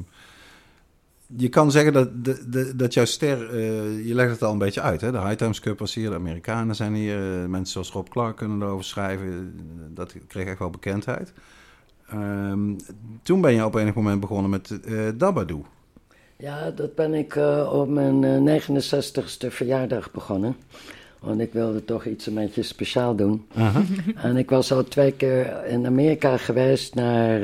[1.36, 4.58] je kan zeggen dat, de, de, dat jouw ster, eh, je legt het al een
[4.58, 5.00] beetje uit.
[5.00, 5.12] Hè?
[5.12, 7.16] De High Times Cup was hier, de Amerikanen zijn hier.
[7.42, 9.54] eh, mensen zoals Rob Clark kunnen erover schrijven.
[9.94, 11.32] Dat kreeg echt wel bekendheid.
[12.08, 12.74] Ehm,
[13.22, 15.64] toen ben je op enig moment begonnen met eh Dabadoo.
[16.36, 20.56] Ja, dat ben ik eh, op mijn eh, 69ste verjaardag begonnen.
[21.20, 23.46] Want ik wilde toch iets een beetje speciaal doen.
[24.14, 27.40] En ik was al twee keer in Amerika geweest naar.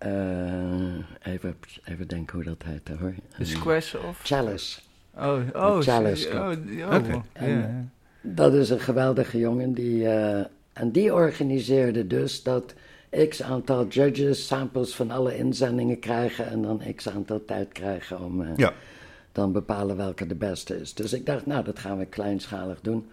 [0.00, 3.14] Eh, eh, even, even denken hoe dat heet hoor.
[3.38, 4.20] De squash of...
[4.22, 4.80] Chalice.
[5.16, 6.48] Oh, oh, Chalice oh,
[6.92, 7.84] oh, ja.
[8.20, 9.72] Dat is een geweldige jongen.
[9.74, 12.74] Die, eh, en die organiseerde dus dat
[13.28, 16.46] x aantal judges samples van alle inzendingen krijgen.
[16.48, 18.42] En dan x aantal tijd krijgen om.
[18.42, 18.72] eh, Ja.
[19.32, 20.94] dan bepalen welke de beste is.
[20.94, 23.06] Dus ik dacht, nou, dat gaan we kleinschalig doen.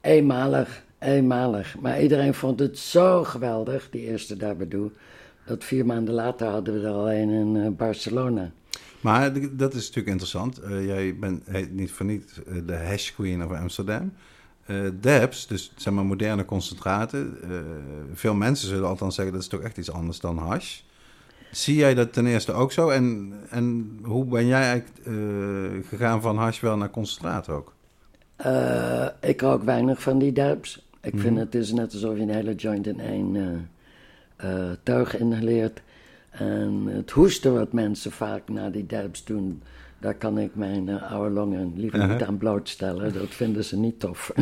[0.00, 1.76] Eenmalig, eenmalig.
[1.80, 4.90] Maar iedereen vond het zo geweldig, die eerste Dabadoo,
[5.48, 8.50] dat vier maanden later hadden we er al een in eh, Barcelona.
[9.00, 10.58] Maar dat is natuurlijk interessant.
[10.58, 14.12] Eh, jij bent heet niet voor niet eh, de hash queen of Amsterdam.
[14.66, 17.38] Eh dabs, dus zeg maar moderne concentraten.
[18.12, 20.80] veel mensen zullen althans zeggen dat is toch echt iets anders dan hash.
[21.50, 22.88] Zie jij dat ten eerste ook zo?
[22.88, 27.72] En, en hoe ben jij eigenlijk gegaan van hash wel naar concentraat ook?
[29.20, 30.86] Ik rook weinig van die dabs.
[31.00, 31.40] Ik vind Mhm.
[31.40, 33.36] het is net alsof je een hele joint in één
[34.38, 35.80] eh, teug inhaleert.
[36.30, 39.62] En het hoesten wat mensen vaak na die dabs doen,
[39.98, 42.28] daar kan ik mijn eh, oude longen liever niet Uh-huh.
[42.28, 43.12] aan blootstellen.
[43.12, 44.32] Dat vinden ze niet tof.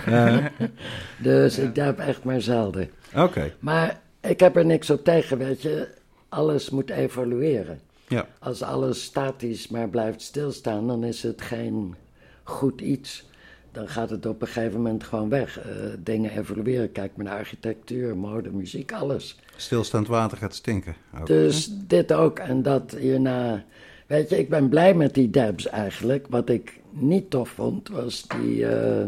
[1.22, 2.90] dus ik dab echt maar zelden.
[3.14, 5.88] Oké, Maar ik heb er niks op tegen, weet je.
[6.28, 7.80] Alles moet evolueren.
[8.08, 8.26] ja.
[8.38, 11.94] Als alles statisch maar blijft stilstaan, dan is het geen
[12.42, 13.28] goed iets.
[13.76, 15.60] Dan gaat het op een gegeven moment gewoon weg.
[15.60, 15.66] Eh,
[15.98, 16.92] dingen evolueren.
[16.92, 19.38] Kijk maar naar architectuur, mode, muziek, alles.
[19.56, 20.94] Stilstaand water gaat stinken.
[21.20, 21.26] Ook.
[21.26, 23.64] Dus dit ook en dat hierna.
[24.06, 26.26] Weet je, ik ben blij met die dabs eigenlijk.
[26.28, 29.02] Wat ik niet tof vond, was die, eh,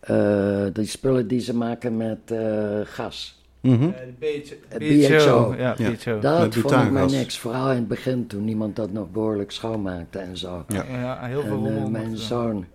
[0.00, 3.40] eh, die spullen die ze maken met eh, gas.
[3.60, 5.54] Eh, de BHO.
[5.58, 5.74] Ja.
[5.74, 6.18] BHO.
[6.18, 7.12] Dat Met vond ik maar butaangas.
[7.12, 7.38] niks.
[7.38, 10.64] Vooral in het begin, toen niemand dat nog behoorlijk schoonmaakte en zo.
[10.68, 10.84] Ja.
[10.90, 12.66] Ja, heel veel En mijn zoon,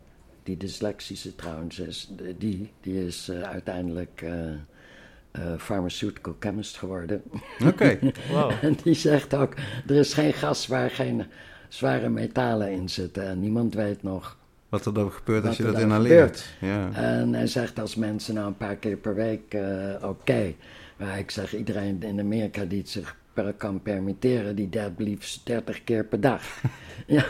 [0.47, 7.21] die dyslexische trouwens is, die, die is eh, uiteindelijk eh, pharmaceutical chemist geworden.
[7.65, 7.99] Oké,
[8.31, 8.51] Wow.
[8.61, 9.53] en die zegt ook,
[9.87, 11.25] er is geen gas waar geen
[11.67, 13.23] zware metalen in zitten.
[13.27, 14.37] En niemand weet nog.
[14.69, 16.45] wat er dan gebeurt als je dat inhaleert.
[16.61, 16.89] Ja.
[16.93, 19.57] En hij zegt als mensen nou een paar keer per week,
[20.01, 20.53] oké.
[20.97, 23.15] Maar ik zeg iedereen in Amerika die het zich
[23.57, 26.43] kan permitteren, die dab liefst 30 keer per dag.
[27.07, 27.25] ja.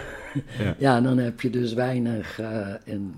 [0.60, 0.76] Ja.
[0.78, 1.02] Ja.
[1.02, 3.16] dan heb je dus weinig eh, in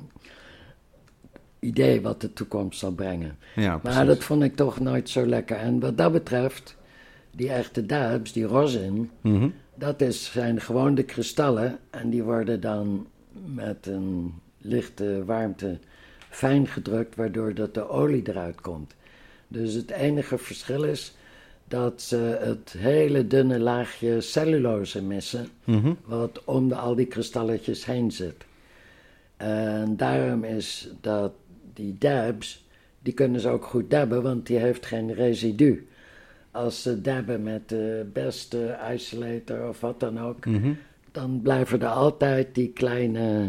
[1.59, 3.37] idee wat de toekomst zal brengen.
[3.55, 5.57] ja, Maar dat vond ik toch nooit zo lekker.
[5.57, 6.75] En wat dat betreft,
[7.31, 9.49] die echte dabs, die rosin, Mhm.
[9.75, 13.07] dat is, zijn gewoon de kristallen en die worden dan
[13.45, 15.77] met een lichte warmte
[16.29, 18.93] fijn gedrukt, waardoor dat de olie eruit komt.
[19.47, 21.15] Dus het enige verschil is
[21.69, 25.93] dat ze het hele dunne laagje cellulose missen, Mhm.
[26.05, 28.45] wat om de, al die kristalletjes heen zit.
[29.37, 31.31] En daarom is dat
[31.73, 32.65] die dabs,
[33.01, 35.87] die kunnen ze ook goed dabben, want die heeft geen residu.
[36.51, 40.71] Als ze dabben met de beste isolator of wat dan ook, Mhm.
[41.11, 43.47] dan blijven er altijd die kleine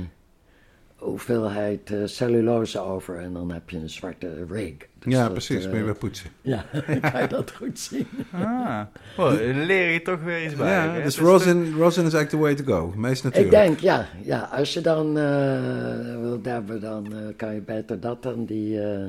[1.01, 4.75] hoeveelheid eh, cellulose over en dan heb je een zwarte rig.
[4.99, 5.65] Dus Ja, dat, precies.
[5.65, 6.31] eh, Moet je weer poetsen.
[6.43, 6.65] Ja,
[7.13, 8.07] kan je dat goed zien.
[8.33, 8.81] Ah,
[9.17, 10.71] wow, dan leer je toch weer iets bij.
[10.73, 11.03] Ja, hè?
[11.03, 12.93] dus Het rosin, rosin is eigenlijk the way to go.
[12.97, 13.65] Meest Ik natuurlijk.
[13.65, 18.23] denk, ja, ja als je dan eh, wil dabben, dan eh, kan je beter dat
[18.23, 19.09] dan die eh,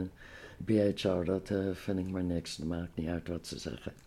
[0.57, 1.23] BHO.
[1.23, 2.55] Dat eh, vind ik maar niks.
[2.55, 3.91] Dat maakt niet uit wat ze zeggen.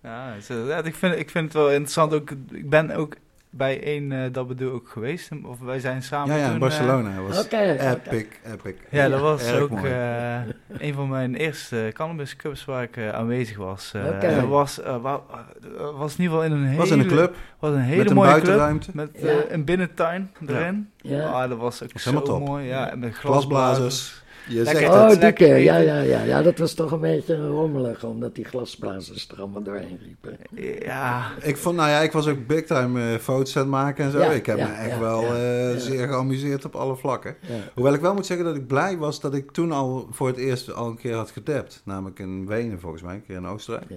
[0.00, 2.12] Het ja, ik, vind, ik vind het wel interessant.
[2.14, 3.16] Ook, ik ben ook
[3.52, 5.30] bij één uh, dat bedoel ook geweest.
[5.44, 8.74] Of wij zijn samen Ja, ja, toen, in eh, Barcelona was epic, epic.
[8.90, 10.38] ja, dat was erg ook eh,
[10.78, 13.92] een van mijn eerste cannabis cups waar ik eh, aanwezig was.
[13.94, 14.34] Eh, Oké.
[14.34, 15.20] Dat was, eh, wa-
[15.78, 17.96] eh, was in ieder geval in een hele, was in een club was een hele
[17.98, 18.42] met een mooie club.
[18.44, 18.90] buitenruimte.
[18.94, 19.28] Met Ja.
[19.28, 20.90] eh, een binnentuin erin.
[20.96, 21.26] Ja.
[21.26, 22.66] Ah, dat was ook Was zo mooi.
[22.66, 24.19] Ja, en met Glasblazers.
[24.48, 25.02] Je zegt Oh, het.
[25.02, 25.56] Oh, die lekker keer.
[25.56, 26.42] Ja, ja, ja, ja.
[26.42, 30.36] Dat was toch een beetje rommelig, omdat die glasblazers er allemaal doorheen riepen.
[30.84, 34.04] Ja, Ik vond, nou ja, ik was ook big time eh, foto's aan het maken
[34.04, 34.18] en zo.
[34.18, 35.78] Ja, ik heb ja, me echt ja, wel ja, eh, ja.
[35.78, 37.36] zeer geamuseerd op alle vlakken.
[37.40, 37.54] Ja.
[37.74, 40.36] Hoewel ik wel moet zeggen dat ik blij was dat ik toen al voor het
[40.36, 41.82] eerst al een keer had gedapt.
[41.84, 43.88] Namelijk in Wenen volgens mij, een keer in Oostenrijk.
[43.88, 43.96] Ja.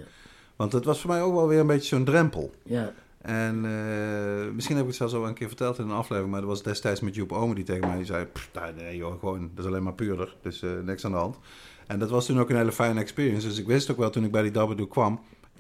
[0.56, 2.52] Want het was voor mij ook wel weer een beetje zo'n drempel.
[2.64, 2.92] Ja,
[3.24, 6.42] En eh, misschien heb ik het zelfs al een keer verteld in een aflevering, maar
[6.42, 9.52] dat was destijds met Joep Omen die tegen mij zei: "Pff, nou, nee joh, gewoon,
[9.56, 11.38] dat is alleen maar puurder, dus eh, niks aan de hand.
[11.88, 13.48] En dat was toen ook een hele fijne experience.
[13.48, 15.20] Dus ik wist ook wel toen ik bij die Dabadoo kwam,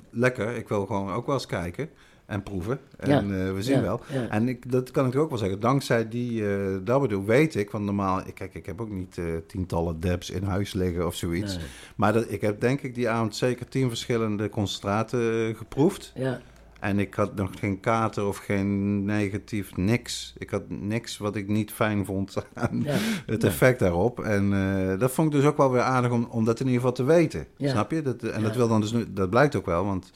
[0.09, 0.55] lekker.
[0.55, 1.89] Ik wil gewoon ook wel eens kijken
[2.25, 2.79] en proeven.
[2.97, 4.01] En Ja, eh, we zien ja, wel.
[4.11, 4.27] ja.
[4.29, 5.59] En ik, dat kan ik ook wel zeggen.
[5.59, 7.71] Dankzij die uh, weet ik.
[7.71, 11.15] Want normaal, ik, kijk, ik heb ook niet uh, tientallen debs in huis liggen of
[11.15, 11.57] zoiets.
[11.57, 11.65] Nee.
[11.95, 16.11] Maar dat, ik heb denk ik die avond zeker tien verschillende concentraten geproefd.
[16.15, 16.41] Ja,
[16.83, 20.33] En ik had nog geen kater of geen negatief, niks.
[20.37, 22.95] Ik had niks wat ik niet fijn vond aan ja.
[23.25, 23.47] het Ja.
[23.47, 24.19] effect daarop.
[24.19, 26.81] En eh, dat vond ik dus ook wel weer aardig om, om dat in ieder
[26.81, 27.47] geval te weten.
[27.57, 27.69] Ja.
[27.69, 28.01] Snap je?
[28.01, 29.85] Dat, en dat wil dan dus nu, dat blijkt ook wel.
[29.85, 30.11] Want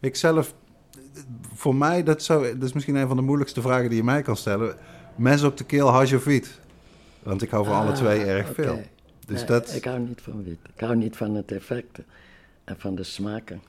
[0.00, 0.54] ik zelf,
[1.54, 4.22] voor mij, dat, zou, dat is misschien een van de moeilijkste vragen die je mij
[4.22, 4.76] kan stellen.
[5.16, 6.60] Mes op de keel, hash of wiet?
[7.22, 8.82] Want ik hou van alle Ah, twee erg veel.
[9.26, 10.58] Dus Nee, dat, Ik hou niet van wit.
[10.74, 11.98] Ik hou niet van het effect
[12.64, 13.60] en van de smaken.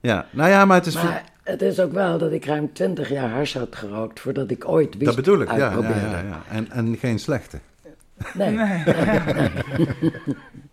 [0.00, 0.26] Ja.
[0.30, 0.94] Nou ja, maar het is...
[0.94, 4.68] Maar het is ook wel dat ik ruim 20 jaar hars had gerookt voordat ik
[4.68, 5.56] ooit wiet dat bedoel ik, ja.
[5.56, 6.00] ja, uitprobeerde.
[6.00, 6.42] ja, ja.
[6.50, 7.58] En, en geen slechte.
[8.34, 8.58] Nee.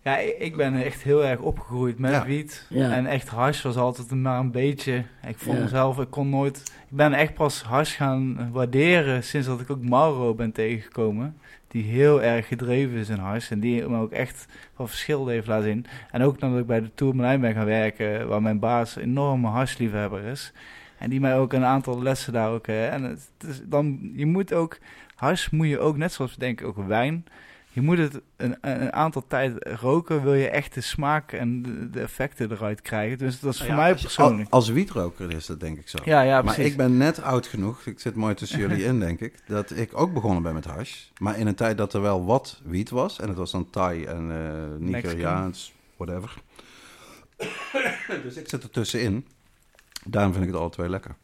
[0.03, 2.25] Ja, ik ben echt heel erg opgegroeid met Ja.
[2.25, 2.65] wiet.
[2.69, 2.91] Ja.
[2.91, 5.03] En echt hash was altijd maar een beetje.
[5.27, 5.63] Ik vond Ja.
[5.63, 6.57] mezelf, ik kon nooit...
[6.89, 11.37] Ik ben echt pas hash gaan waarderen sinds dat ik ook Mauro ben tegengekomen.
[11.67, 13.51] Die heel erg gedreven is in hash.
[13.51, 14.45] En die me ook echt
[14.75, 15.85] van verschil heeft laten zien.
[16.11, 18.27] En ook nadat ik bij de Tourmalijn ben gaan werken.
[18.27, 20.53] Waar mijn baas een enorme hashliefhebber is.
[20.97, 22.67] En die mij ook een aantal lessen daar ook...
[22.67, 23.19] en
[23.63, 24.77] dan, je moet ook...
[25.15, 27.25] Hash moet je ook, net zoals we denken, ook wijn...
[27.77, 31.89] Je moet het een, een aantal tijd roken, wil je echt de smaak en de,
[31.89, 33.17] de effecten eruit krijgen.
[33.17, 34.49] Dus dat is voor mij persoonlijk.
[34.49, 35.97] Als wietroker is dat denk ik zo.
[36.03, 36.71] Ja, ja, maar precies.
[36.71, 39.99] ik ben net oud genoeg, ik zit mooi tussen jullie in denk ik, dat ik
[39.99, 41.03] ook begonnen ben met hash.
[41.17, 44.05] Maar in een tijd dat er wel wat wiet was, en het was dan Thai
[44.05, 46.33] en eh Nigeriaans, whatever.
[48.23, 49.25] dus ik zit er tussenin.
[50.03, 51.15] Daarom vind ik het alle twee lekker.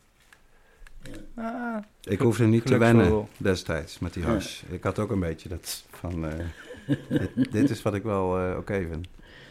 [1.35, 3.29] Ah, Ik hoefde niet te wennen wel.
[3.37, 4.61] destijds met die hash.
[4.69, 6.33] Ik had ook een beetje dat van, eh,
[7.09, 9.07] dit, dit is wat ik wel eh, oké vind.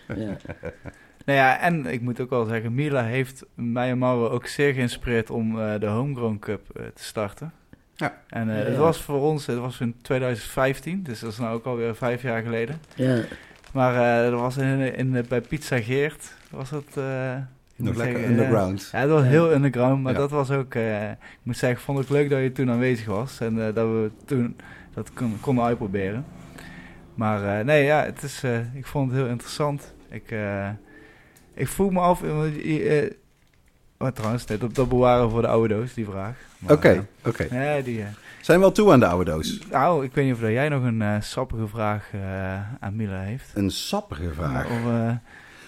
[0.09, 0.15] Ja.
[1.27, 4.73] nou ja, en ik moet ook wel zeggen, Mila heeft mij en Mauro ook zeer
[4.75, 7.53] geïnspireerd om eh, de Homegrown Cup te starten.
[7.97, 8.21] Ja.
[8.29, 8.65] En eh, Ja.
[8.65, 12.23] het was voor ons, het was in 2015, dus dat is nou ook alweer vijf
[12.23, 12.81] jaar geleden.
[12.95, 13.23] ja.
[13.73, 16.97] Maar eh er was in, in, bij Pizza Geert, was het...
[17.83, 18.89] Nog lekker zeggen, underground.
[18.93, 20.19] Ja, het was heel underground, maar Ja.
[20.19, 20.75] dat was ook...
[20.75, 23.41] eh, ik moet zeggen, ik vond het leuk dat je toen aanwezig was.
[23.41, 24.57] En eh, dat we toen
[24.95, 26.25] dat kon, konden uitproberen.
[27.15, 28.43] Maar eh, nee, ja, het is,
[28.75, 29.95] ik vond het heel interessant.
[30.11, 30.35] Ik,
[31.55, 32.23] ik vroeg me af...
[33.99, 36.37] oh, trouwens, nee, dat, dat bewaren voor de oude doos, die vraag.
[36.69, 37.47] Oké, oké.
[37.51, 38.05] nee, die...
[38.41, 39.59] Zijn we al toe aan de oude doos?
[39.71, 42.11] nou, ik weet niet of jij nog een sappige vraag
[42.81, 43.51] aan Mila heeft.
[43.55, 44.67] Een sappige vraag.
[44.67, 44.81] Of,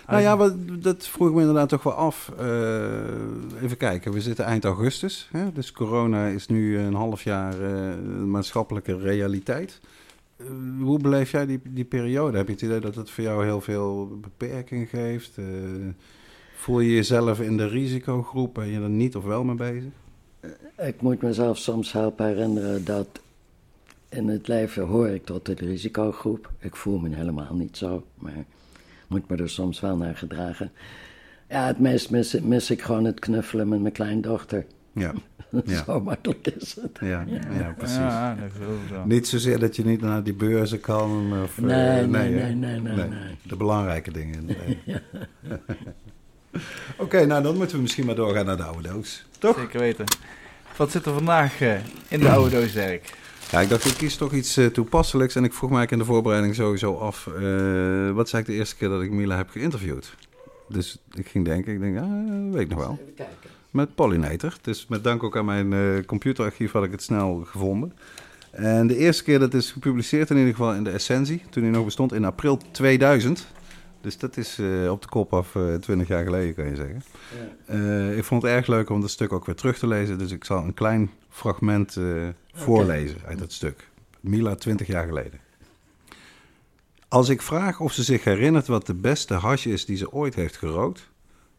[0.09, 2.33] Nou ja, wat, dat vroeg ik me inderdaad toch wel af.
[2.39, 5.29] Eh, even kijken, we zitten eind augustus.
[5.33, 5.53] Hè?
[5.53, 9.81] Dus corona is nu een half jaar eh, een maatschappelijke realiteit.
[10.37, 10.47] Eh,
[10.81, 12.37] hoe beleef jij die, die periode?
[12.37, 15.39] Heb je het idee dat het voor jou heel veel beperking geeft?
[15.39, 15.45] Eh,
[16.57, 18.55] voel je jezelf in de risicogroep?
[18.55, 19.93] Ben je er niet of wel mee bezig?
[20.79, 23.09] Ik moet mezelf soms helpen herinneren dat
[24.09, 26.51] in het leven hoor ik tot de risicogroep.
[26.59, 28.45] Ik voel me helemaal niet zo, maar
[29.07, 30.71] moet me er soms wel naar gedragen.
[31.49, 34.65] Ja, het meest mis, mis ik gewoon het knuffelen met mijn kleindochter.
[34.93, 35.13] Ja,
[35.65, 35.85] Ja.
[35.85, 36.99] zo makkelijk is het.
[37.01, 37.25] ja,
[37.59, 37.97] ja, precies.
[37.97, 38.37] Ja,
[38.91, 39.07] dat.
[39.07, 41.33] Niet zozeer dat je niet naar die beurzen kan.
[41.43, 42.53] Of, eh, Nee, nee, hè?
[42.55, 43.37] nee, nee, nee, nee.
[43.43, 44.45] De belangrijke dingen.
[44.47, 44.79] Nee.
[46.97, 49.25] Oké, nou dan moeten we misschien maar doorgaan naar de oude doos.
[49.39, 49.59] Toch?
[49.59, 50.05] Zeker weten.
[50.77, 51.75] Wat zit er vandaag eh,
[52.09, 53.13] in de oude doos, Dirk?
[53.55, 55.35] Ja, ik dacht ik kies toch iets eh, toepasselijks.
[55.37, 57.27] En ik vroeg mij in de voorbereiding sowieso af.
[57.27, 57.33] eh,
[58.11, 60.15] wat is eigenlijk de eerste keer dat ik Mila heb geïnterviewd?
[60.69, 62.99] Dus ik ging denken, ik denk, ah, weet ik nog wel.
[63.01, 63.51] Even kijken.
[63.71, 64.57] Met Pollinator.
[64.61, 67.93] Dus met dank ook aan mijn eh, computerarchief had ik het snel gevonden.
[68.51, 71.43] En de eerste keer dat is gepubliceerd in ieder geval in de Essentie.
[71.51, 73.47] Toen hij nog bestond in april 2000.
[74.05, 77.03] Dus dat is eh, op de kop af eh 20 jaar geleden, kan je zeggen.
[77.67, 77.75] Ja.
[77.75, 80.19] Eh, ik vond het erg leuk om dat stuk ook weer terug te lezen.
[80.19, 81.99] Dus ik zal een klein fragment
[82.53, 83.89] voorlezen uit dat stuk.
[84.21, 85.41] Mila, 20 jaar geleden.
[87.09, 90.35] Als ik vraag of ze zich herinnert wat de beste hash is die ze ooit
[90.35, 91.11] heeft gerookt,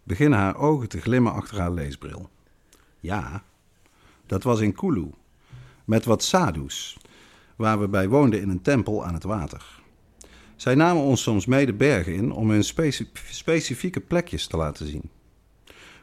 [0.03, 2.29] beginnen haar ogen te glimmen achter haar leesbril.
[2.99, 3.43] Ja,
[4.25, 5.09] dat was in Kulu,
[5.85, 6.97] met wat sadhus,
[7.55, 9.83] waar we bij woonden in een tempel aan het water.
[10.55, 14.87] Zij namen ons soms mee de bergen in om hun speci- specifieke plekjes te laten
[14.87, 15.09] zien.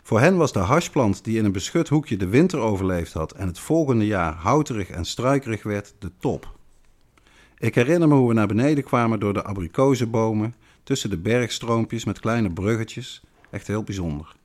[0.03, 3.47] Voor hen was de hashplant die in een beschut hoekje de winter overleefd had en
[3.47, 6.59] het volgende jaar houterig en struikerig werd, de top.
[7.59, 12.21] Ik herinner me hoe we naar beneden kwamen door de abrikozenbomen, tussen de bergstroompjes met
[12.21, 14.37] kleine bruggetjes, echt heel bijzonder.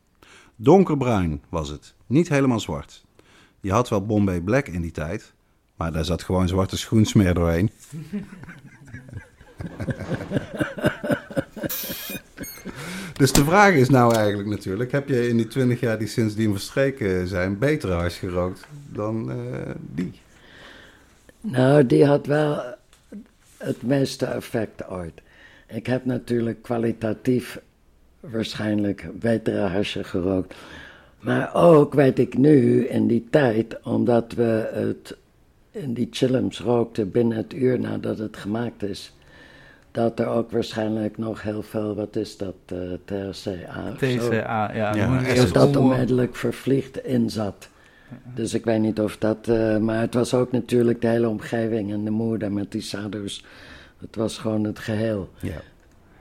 [0.55, 3.05] Donkerbruin was het, niet helemaal zwart.
[3.60, 5.34] Je had wel Bombay Black in die tijd,
[5.76, 7.70] maar daar zat gewoon zwarte schoensmeer doorheen.
[13.18, 16.51] Dus de vraag is nou eigenlijk natuurlijk: heb je in die 20 jaar die sindsdien
[16.51, 19.36] verstreken zijn betere hars gerookt dan uh,
[19.93, 20.12] die?
[21.41, 22.62] Nou, die had wel
[23.58, 25.22] het meeste effect ooit.
[25.68, 27.60] Ik heb natuurlijk kwalitatief
[28.20, 30.55] waarschijnlijk betere harsje gerookt.
[31.20, 35.18] Maar ook weet ik nu in die tijd, omdat we het
[35.72, 39.14] in die chillums rookten binnen het uur nadat het gemaakt is,
[39.97, 43.91] dat er ook waarschijnlijk nog heel veel, wat is dat, uh, THCA?
[43.97, 44.95] THCA, ja.
[44.95, 47.69] ja dat dat onmiddellijk vervliegd in zat.
[48.33, 51.91] Dus ik weet niet of dat, uh, maar het was ook natuurlijk de hele omgeving
[51.91, 53.45] en de moeder met die sadus.
[53.99, 55.29] Het was gewoon het geheel.
[55.39, 55.61] Ja.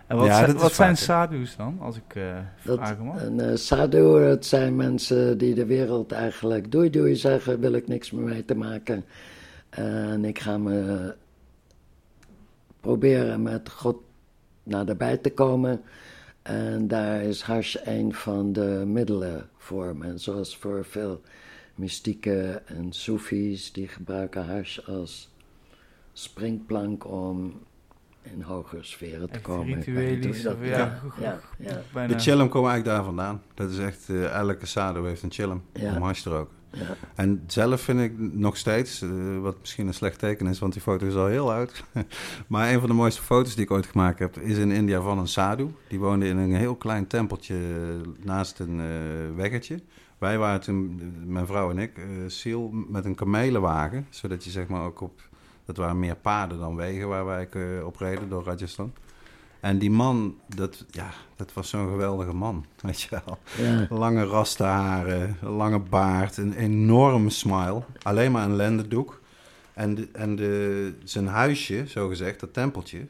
[0.06, 3.22] En wat, zijn, wat zijn sadhus dan, als ik uh, vragen mag?
[3.22, 7.88] Een uh, sadhu, het zijn mensen die de wereld eigenlijk doei doei zeggen, wil ik
[7.88, 9.04] niks meer mee te maken.
[9.70, 11.14] En ik ga me
[12.86, 13.96] proberen met God
[14.62, 15.82] naderbij te komen.
[16.42, 19.96] En daar is hash een van de middelen voor.
[20.00, 21.20] En zoals voor veel
[21.74, 25.30] mystieken en soefies, die gebruiken hash als
[26.12, 27.60] springplank om
[28.22, 29.74] in hogere sferen te komen.
[29.74, 31.40] Rituelisch, ja, ja, ja,
[31.94, 32.06] ja.
[32.06, 33.42] De chillum komt eigenlijk daar vandaan.
[33.54, 35.62] Dat is echt, uh, elke sado heeft een chillum
[35.94, 36.55] om hash te roken.
[37.14, 40.82] En zelf vind ik nog steeds, uh, wat misschien een slecht teken is, want die
[40.82, 41.84] foto is al heel oud.
[42.46, 45.18] maar een van de mooiste foto's die ik ooit gemaakt heb, is in India van
[45.18, 45.68] een sadhu.
[45.88, 47.56] Die woonde in een heel klein tempeltje
[48.22, 49.80] naast een uh, weggetje.
[50.18, 51.98] Wij waren toen, mijn vrouw en ik,
[52.44, 52.56] uh,
[52.88, 54.06] met een kamelenwagen.
[54.10, 55.20] Zodat je zeg maar ook op,
[55.64, 57.48] dat waren meer paden dan wegen waar wij
[57.82, 58.92] op reden door Rajasthan.
[59.66, 63.38] En die man, dat, ja, dat was zo'n geweldige man, weet je wel.
[63.56, 63.86] Ja.
[63.90, 67.82] Lange rastenharen, lange baard, een enorme smile.
[68.02, 69.20] Alleen maar een lendendoek.
[69.72, 73.06] En, de, en de, zijn huisje, zo gezegd, dat tempeltje...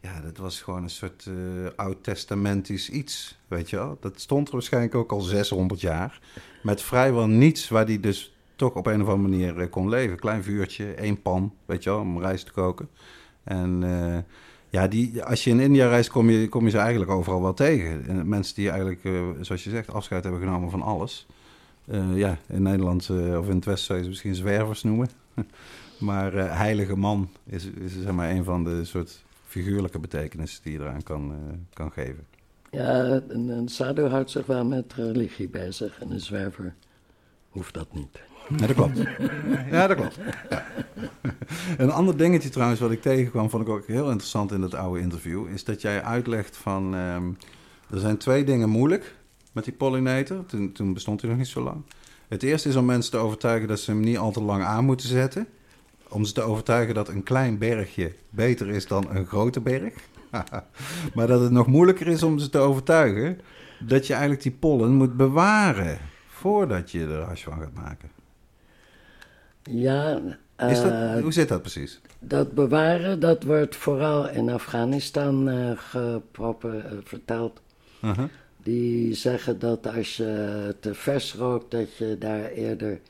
[0.00, 1.34] Ja, dat was gewoon een soort uh,
[1.76, 3.98] oud-testamentisch iets, weet je wel.
[4.00, 6.20] Dat stond er waarschijnlijk ook al 600 jaar.
[6.62, 10.18] Met vrijwel niets waar hij dus toch op een of andere manier uh, kon leven.
[10.18, 12.88] Klein vuurtje, één pan, weet je wel, om rijst te koken.
[13.44, 13.82] En...
[13.82, 14.18] Uh,
[14.70, 17.54] ja, die, als je in India reist, kom je, kom je ze eigenlijk overal wel
[17.54, 18.28] tegen.
[18.28, 21.26] Mensen die eigenlijk, uh, zoals je zegt, afscheid hebben genomen van alles.
[21.84, 25.08] Uh, ja, in Nederland uh, of in het Westen zou je ze misschien zwervers noemen.
[25.98, 30.78] maar heilige man is, is zeg maar een van de soort figuurlijke betekenissen die je
[30.78, 31.34] eraan kan,
[31.72, 32.26] kan geven.
[32.70, 36.74] Ja, een, een houdt zich wel met religie bezig en een zwerver
[37.48, 38.29] hoeft dat niet.
[38.58, 38.98] Ja, dat klopt.
[39.70, 40.18] Ja, dat klopt.
[40.50, 40.66] Ja.
[41.76, 45.00] Een ander dingetje trouwens wat ik tegenkwam, vond ik ook heel interessant in dat oude
[45.00, 47.36] interview, is dat jij uitlegt van, um,
[47.90, 49.14] er zijn twee dingen moeilijk
[49.52, 50.46] met die pollinator.
[50.46, 51.82] Toen, toen bestond hij nog niet zo lang.
[52.28, 54.84] Het eerste is om mensen te overtuigen dat ze hem niet al te lang aan
[54.84, 55.46] moeten zetten.
[56.08, 59.94] Om ze te overtuigen dat een klein bergje beter is dan een grote berg.
[61.14, 63.40] maar dat het nog moeilijker is om ze te overtuigen
[63.80, 65.98] dat je eigenlijk die pollen moet bewaren
[66.28, 68.19] voordat je er hash van gaat maken.
[69.62, 70.20] Ja.
[70.68, 72.00] Is dat, eh, hoe zit dat precies?
[72.18, 76.16] Dat bewaren, dat wordt vooral in Afghanistan uh,
[77.04, 77.60] verteld.
[78.04, 78.24] Uh-huh.
[78.62, 83.00] Die zeggen dat als je te vers rookt, dat je daar eerder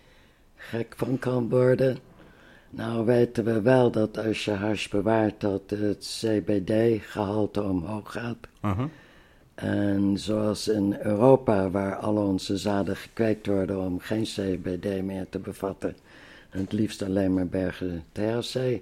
[0.57, 1.99] gek van kan worden.
[2.71, 8.37] Nou weten we wel dat als je hash bewaart, dat het CBD-gehalte omhoog gaat.
[8.65, 8.85] Uh-huh.
[9.55, 15.39] En zoals in Europa, waar al onze zaden gekweekt worden om geen CBD meer te
[15.39, 15.97] bevatten, en
[16.51, 18.81] het liefst alleen maar bergen THC.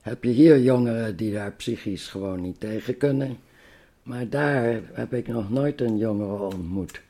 [0.00, 3.36] Heb je hier jongeren die daar psychisch gewoon niet tegen kunnen.
[4.02, 7.00] Maar daar heb ik nog nooit een jongere ontmoet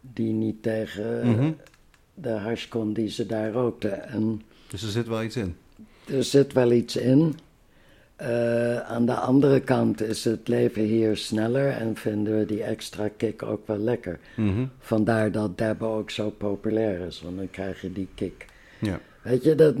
[0.00, 1.56] die niet tegen mm
[2.14, 4.08] de hash kon die ze daar rookten.
[4.08, 5.56] En dus er zit wel iets in?
[6.06, 7.38] Er zit wel iets in.
[8.22, 13.08] Uh, aan de andere kant is het leven hier sneller en vinden we die extra
[13.16, 14.18] kick ook wel lekker.
[14.36, 18.46] Mm Vandaar dat Dabbo ook zo populair is, want dan krijg je die kick.
[18.78, 19.00] Ja.
[19.22, 19.76] Weet je, dat,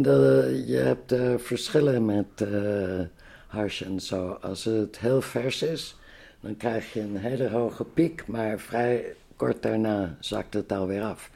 [0.66, 3.00] je hebt uh, verschillen met uh,
[3.46, 4.38] hash en zo.
[4.40, 5.96] Als het heel vers is,
[6.40, 11.30] dan krijg je een hele hoge piek, maar vrij kort daarna zakt het alweer af.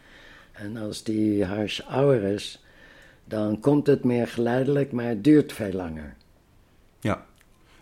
[0.53, 2.65] En als die hash ouder is,
[3.25, 6.15] dan komt het meer geleidelijk, maar het duurt veel langer.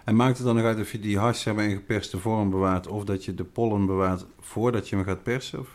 [0.04, 3.04] En maakt het dan nog uit of je die hash in geperste vorm bewaart of
[3.04, 5.60] dat je de pollen bewaart voordat je hem gaat persen?
[5.60, 5.68] Of?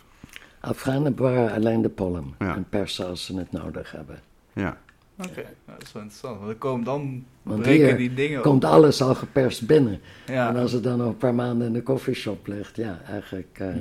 [0.59, 4.19] Afghanen bewaren alleen de pollen en persen als ze het nodig hebben.
[4.53, 4.77] Ja.
[5.17, 6.35] Oké, dat is wel interessant.
[6.35, 9.99] Want dan komen dan Want breken die dingen komt alles al geperst binnen.
[10.25, 10.49] Ja.
[10.49, 13.59] En als het dan nog een paar maanden in de koffieshop ligt, ja, eigenlijk...
[13.61, 13.75] Uh,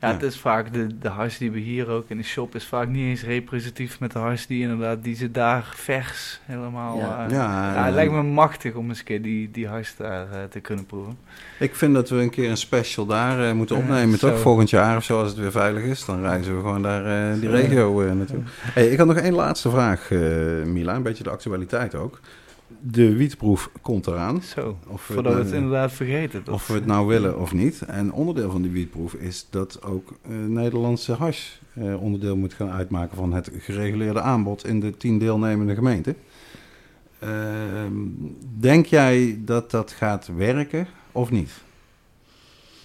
[0.00, 2.64] Ja, het is vaak de, de hash die we hier ook in de shop is
[2.64, 6.98] vaak niet eens representatief met de hash die inderdaad die ze daar vers helemaal.
[6.98, 7.24] Ja.
[7.24, 10.30] eh, Ja, ja, het lijkt me machtig om eens een keer die, die hash daar
[10.32, 11.18] eh, te kunnen proeven.
[11.58, 14.38] Ik vind dat we een keer een special daar eh, moeten opnemen, toch?
[14.38, 16.04] Volgend jaar of zo, als het weer veilig is.
[16.04, 18.42] Dan reizen we gewoon daar die regio naartoe.
[18.60, 20.10] Hey, ik had nog één laatste vraag,
[20.64, 20.94] Mila.
[20.94, 22.20] Een beetje de actualiteit ook.
[22.80, 24.42] De wietproef komt eraan.
[24.42, 26.44] Zo, Of we, voordat we het, het nou- inderdaad vergeten.
[26.44, 27.80] Dat- of we het nou willen of niet.
[27.82, 32.70] En onderdeel van die wietproef is dat ook eh, Nederlandse hash eh, onderdeel moet gaan
[32.70, 36.16] uitmaken van het gereguleerde aanbod in de tien deelnemende gemeenten.
[37.18, 37.92] Ehm,
[38.58, 41.50] denk jij dat dat gaat werken of niet?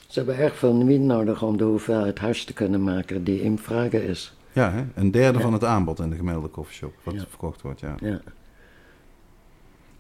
[0.07, 3.57] Ze hebben erg veel wiet nodig om de hoeveelheid hash te kunnen maken die in
[3.57, 4.35] vraag is.
[4.53, 4.83] Ja, hè?
[4.95, 5.43] een derde Ja.
[5.43, 7.25] van het aanbod in de gemiddelde koffieshop wat Ja.
[7.29, 7.95] verkocht wordt, ja.
[7.99, 8.21] Ja.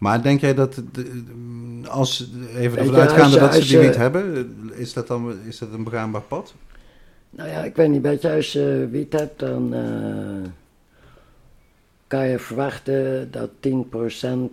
[0.01, 0.81] Maar denk jij dat,
[1.87, 5.83] als even ervan uitgaande dat ze die niet hebben, is dat dan is dat een
[5.83, 6.53] begaanbaar pad?
[7.29, 10.49] Nou ja, ik weet niet, weet je, als je wiet hebt, dan eh,
[12.07, 13.59] kan je verwachten dat 10%,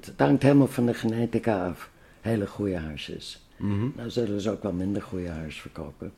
[0.01, 1.90] het hangt helemaal van de genetica af,
[2.20, 3.46] hele goede hash is.
[3.57, 3.86] Mhm.
[3.96, 6.12] Nou zullen ze ook wel minder goede hash verkopen.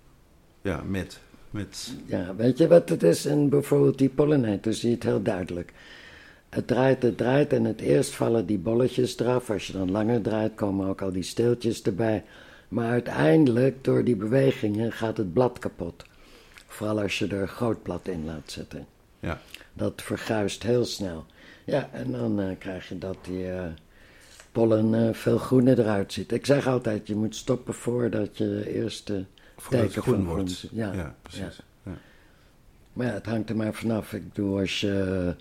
[0.62, 1.20] Ja, met.
[1.50, 3.26] met Ja, weet je wat het is?
[3.26, 5.72] En bijvoorbeeld die pollinator zie je het heel duidelijk.
[6.50, 9.50] Het draait, het draait en het eerst vallen die bolletjes eraf.
[9.50, 12.24] Als je dan langer draait, komen ook al die steeltjes erbij.
[12.68, 16.04] Maar uiteindelijk, door die bewegingen, gaat het blad kapot.
[16.66, 18.86] Vooral als je er groot blad in laat zitten.
[19.20, 19.40] ja.
[19.72, 21.24] Dat verguist heel snel.
[21.64, 23.64] Ja, en dan eh, krijg je dat die eh,
[24.52, 26.32] pollen eh, veel groener eruit ziet.
[26.32, 29.10] Ik zeg altijd, je moet stoppen voordat je eerst...
[29.10, 29.16] eh,
[29.56, 30.52] Voordat Teken groen van wordt.
[30.52, 30.92] groen, ja.
[30.92, 31.60] ja, precies.
[31.82, 31.92] Ja.
[32.92, 34.12] Maar ja, het hangt er maar vanaf.
[34.12, 35.34] Ik bedoel, als je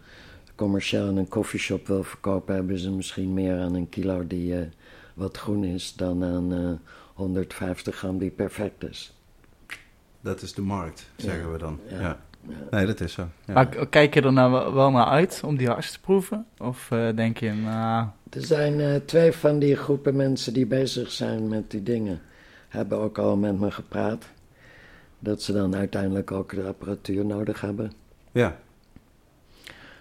[0.64, 4.66] commercieel in een koffieshop wil verkopen, hebben ze misschien meer aan een kilo die eh,
[5.14, 9.14] wat groen is dan aan eh, 150 gram die perfect is.
[10.22, 11.80] Dat is de markt, zeggen Ja, we dan.
[11.89, 11.99] Ja.
[12.01, 12.20] ja,
[12.70, 13.28] Nee, dat is zo.
[13.45, 13.53] Ja.
[13.53, 16.45] Maar kijk je er nou wel- naar uit om die hash te proeven?
[16.57, 21.12] Of eh, denk je, nou, Er zijn eh, twee van die groepen mensen die bezig
[21.12, 22.22] zijn met die dingen.
[22.70, 24.26] Hebben ook al met me gepraat.
[25.20, 27.91] Dat ze dan uiteindelijk ook de apparatuur nodig hebben.
[28.32, 28.60] ja.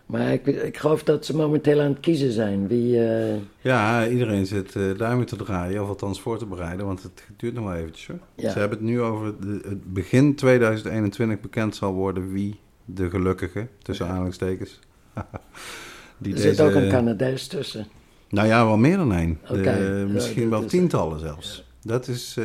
[0.09, 2.69] Maar ik, ik geloof dat ze momenteel aan het kiezen zijn.
[2.69, 7.03] Wie, eh, Ja, iedereen zit eh, duimen te draaien, of althans voor te bereiden, want
[7.03, 8.19] het duurt nog wel eventjes hoor.
[8.35, 8.51] Ja.
[8.51, 13.67] Ze hebben het nu over de, het begin 2021 bekend zal worden wie de gelukkige,
[13.83, 14.79] tussen aanhalingstekens,
[16.19, 17.87] die er zit ook een Canadees tussen.
[18.29, 19.39] Nou ja, wel meer dan één.
[19.49, 21.65] De- ja, misschien wel tientallen zelfs.
[21.83, 22.37] Dat is...
[22.39, 22.45] eh,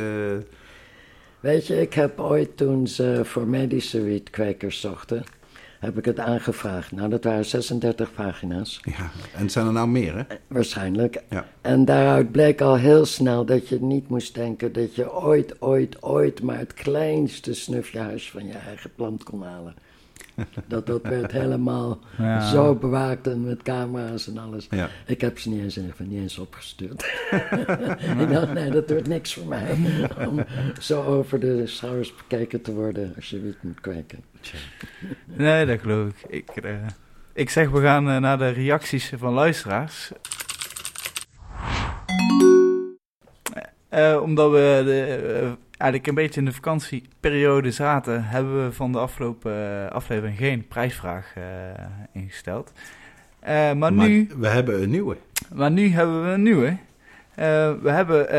[1.40, 5.24] Weet je, ik heb ooit toen ze voor medische wietkwekers zochten,
[5.84, 6.92] heb ik het aangevraagd.
[6.92, 10.36] Nou, dat waren 36 pagina's, ja, en zijn er nou meer, hè?
[10.46, 11.22] waarschijnlijk.
[11.30, 11.46] Ja.
[11.60, 16.02] En daaruit bleek al heel snel dat je niet moest denken dat je ooit, ooit,
[16.02, 19.74] ooit maar het kleinste snufje huis van je eigen plant kon halen.
[20.68, 22.40] Dat, dat werd helemaal Ja.
[22.50, 24.66] zo bewaakt en met camera's en alles.
[24.70, 24.88] Ja.
[25.06, 27.02] Ik heb ze niet eens, niet eens opgestuurd.
[28.20, 29.76] ik dacht, nee, dat wordt niks voor mij.
[30.28, 30.44] Om
[30.80, 34.24] zo over de schouders bekeken te worden als je wiet moet kweken.
[35.24, 36.48] nee, dat geloof ik.
[36.54, 36.72] Ik, eh,
[37.32, 40.12] ik zeg, we gaan eh, naar de reacties van luisteraars.
[43.88, 45.52] Eh, omdat we de,
[45.84, 50.68] eigenlijk een beetje in de vakantieperiode zaten, hebben we van de afgelopen eh, aflevering geen
[50.68, 51.42] prijsvraag eh,
[52.12, 52.72] ingesteld.
[53.38, 55.16] Eh, maar, Maar nu, we hebben een nieuwe.
[55.54, 56.76] maar nu hebben we een nieuwe.
[57.34, 58.34] We, hebben,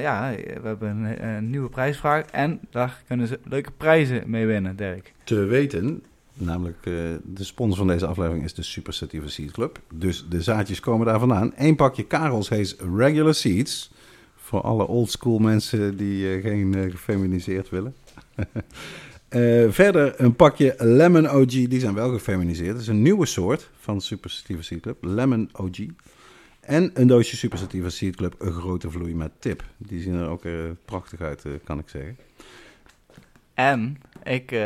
[0.00, 4.76] ja, we hebben een, een nieuwe prijsvraag en daar kunnen ze leuke prijzen mee winnen,
[4.76, 5.12] Dirk.
[5.24, 6.02] Te weten,
[6.34, 9.78] namelijk de sponsor van deze aflevering is de Super Sativa Seed Club.
[9.94, 11.52] Dus de zaadjes komen daar vandaan.
[11.56, 13.90] Eén pakje Karels Hees Regular Seeds.
[14.50, 17.94] Voor alle oldschool mensen die eh, geen eh, gefeminiseerd willen.
[19.28, 22.72] Eh, verder een pakje Lemon OG, die zijn wel gefeminiseerd.
[22.72, 25.78] Dat is een nieuwe soort van Super Sativa Seed Club, Lemon OG.
[26.60, 29.64] En een doosje Super Seed Club, een grote vloei met tip.
[29.76, 30.42] Die zien er ook
[30.84, 32.16] prachtig uit, kan ik zeggen.
[33.68, 34.58] En ik, eh,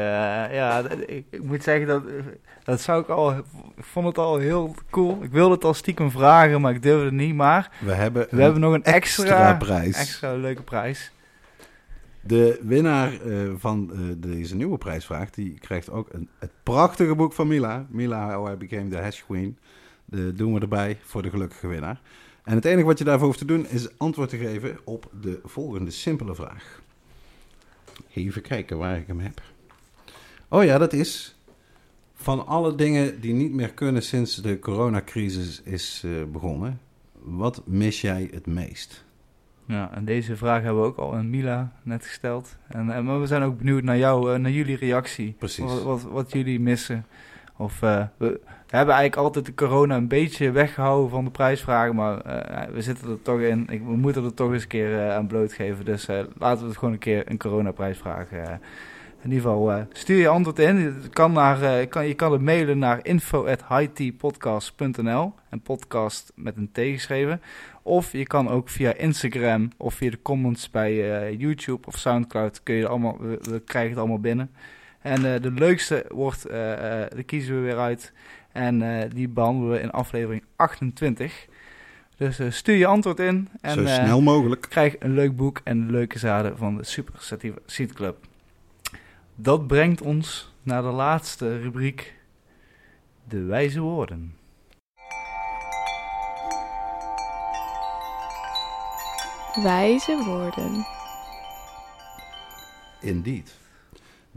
[0.55, 2.03] ja, ik moet zeggen dat,
[2.65, 3.33] dat zou ik al,
[3.77, 5.23] ik vond het al heel cool.
[5.23, 7.35] Ik wilde het al stiekem vragen, maar ik durfde het niet.
[7.35, 9.97] Maar We hebben, we hebben nog een extra, extra prijs.
[9.97, 11.13] extra leuke prijs.
[12.21, 17.33] De winnaar eh, van eh, deze nieuwe prijsvraag, die krijgt ook een, het prachtige boek
[17.33, 17.87] van Mila.
[17.89, 19.59] Mila, How I Became the Hash Queen.
[20.05, 22.01] De doen we erbij voor de gelukkige winnaar.
[22.45, 25.41] En het enige wat je daarvoor hoeft te doen, is antwoord te geven op de
[25.45, 26.83] volgende simpele vraag.
[28.15, 29.43] Even kijken waar ik hem heb.
[30.49, 31.37] Oh ja, dat is
[32.15, 36.81] van alle dingen die niet meer kunnen sinds de coronacrisis is eh, begonnen.
[37.13, 39.05] Wat mis jij het meest?
[39.67, 42.57] Ja, en deze vraag hebben we ook al aan Mila net gesteld.
[42.69, 45.35] En, en maar we zijn ook benieuwd naar jou, eh, naar jullie reactie.
[45.39, 45.65] Precies.
[45.65, 47.07] Wat, wat, wat jullie missen.
[47.57, 51.95] Of eh, we, we hebben eigenlijk altijd de corona een beetje weggehouden van de prijsvragen,
[51.95, 53.67] maar eh, we zitten er toch in.
[53.67, 55.85] We moeten er toch eens een keer eh, aan blootgeven.
[55.85, 56.07] Dus
[56.39, 58.31] laten we het gewoon een keer een coronaprijsvraag.
[58.31, 58.61] in
[59.31, 60.77] ieder geval, stuur je antwoord in.
[60.77, 66.79] Het kan naar, kan, je kan het mailen naar info.hightpodcast.nl en podcast met een T
[66.79, 67.41] geschreven.
[67.83, 72.63] Of je kan ook via Instagram of via de comments bij YouTube of Soundcloud.
[72.63, 74.51] Kun je allemaal, we, we krijgen het allemaal binnen.
[75.05, 78.13] En eh, de leukste wordt, eh eh, die kiezen we weer uit.
[78.53, 81.47] En eh, die behandelen we in aflevering 28.
[82.17, 83.49] Dus stuur je antwoord in.
[83.61, 84.67] En, Zo snel mogelijk.
[84.69, 88.27] krijg een leuk boek en leuke zaden van de Super Sativa Seed Club.
[89.35, 92.15] Dat brengt ons naar de laatste rubriek.
[93.29, 94.37] De wijze woorden.
[99.63, 100.87] Wijze woorden.
[103.01, 103.63] Indeed.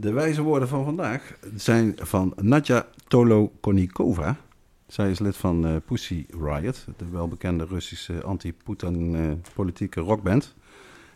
[0.00, 4.36] De wijze woorden van vandaag zijn van Nadja Tolokonikova.
[4.86, 10.54] Zij is lid van eh, Pussy Riot, de welbekende Russische anti-Putin eh, politieke rockband.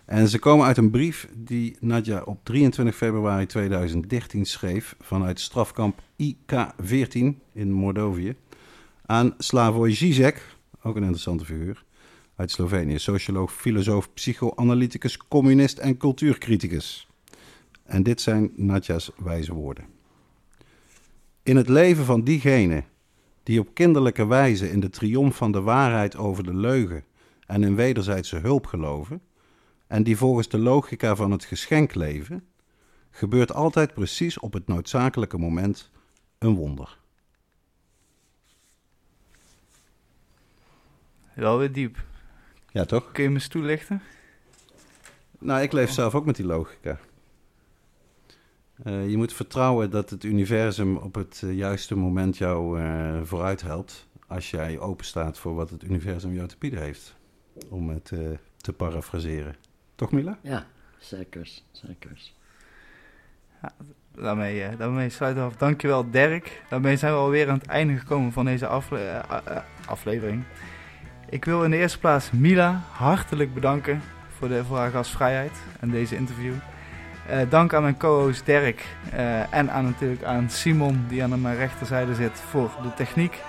[0.05, 6.01] En ze komen uit een brief die Nadja op 23 februari 2013 schreef vanuit strafkamp
[6.17, 7.19] IK-14
[7.53, 8.37] in Mordovië
[9.07, 11.85] aan Slavoj Zizek, ook een interessante figuur,
[12.37, 12.99] uit Slovenië.
[12.99, 17.07] Socioloog, filosoof, psychoanalyticus, communist en cultuurcriticus.
[17.93, 19.85] En dit zijn Nadja's wijze woorden.
[21.43, 22.85] In het leven van diegenen
[23.43, 27.05] die op kinderlijke wijze in de triomf van de waarheid over de leugen
[27.47, 29.23] en in wederzijdse hulp geloven,
[29.87, 32.47] en die volgens de logica van het geschenk leven,
[33.11, 35.91] gebeurt altijd precies op het noodzakelijke moment
[36.39, 36.99] een wonder.
[41.35, 42.05] Wel weer diep.
[42.69, 43.13] Ja, toch?
[43.13, 44.03] Kun je me eens toelichten?
[45.39, 46.99] Nou, ik leef zelf ook met die logica.
[48.85, 53.63] Eh, je moet vertrouwen dat het universum op het eh, juiste moment jou eh, vooruit
[53.63, 54.07] helpt.
[54.27, 57.15] Als jij open staat voor wat het universum jou te bieden heeft.
[57.69, 58.19] Om het eh,
[58.57, 59.55] te parafraseren.
[59.95, 60.39] Toch, Mila?
[60.41, 60.67] Ja,
[60.99, 62.35] zekers, zekers.
[64.15, 65.57] Daarmee, daarmee sluiten we af.
[65.57, 66.63] Dankjewel Dirk.
[66.69, 69.25] Daarmee zijn we alweer aan het einde gekomen van deze afle
[69.87, 70.45] aflevering.
[71.29, 75.91] Ik wil in de eerste plaats Mila hartelijk bedanken voor, de, voor haar gastvrijheid en
[75.91, 76.55] deze interview.
[77.29, 81.57] Eh, dank aan mijn co-host Dirk eh, en aan, natuurlijk aan Simon die aan mijn
[81.57, 83.41] rechterzijde zit voor de techniek.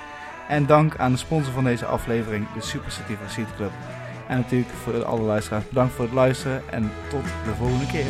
[0.48, 3.72] En dank aan de sponsor van deze aflevering, de Super Sativa Seed Club.
[4.28, 8.06] En natuurlijk voor alle luisteraars bedankt voor het luisteren en tot de volgende keer.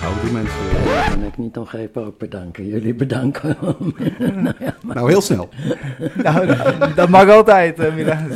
[0.00, 0.58] Houdoe mensen.
[0.94, 2.66] Ja, kan ik niet nog even ook bedanken.
[2.66, 3.56] Jullie bedanken.
[4.18, 5.48] nou ja, maar- Nou, heel snel.
[6.22, 8.26] Nou, dat- dat mag altijd, Mila.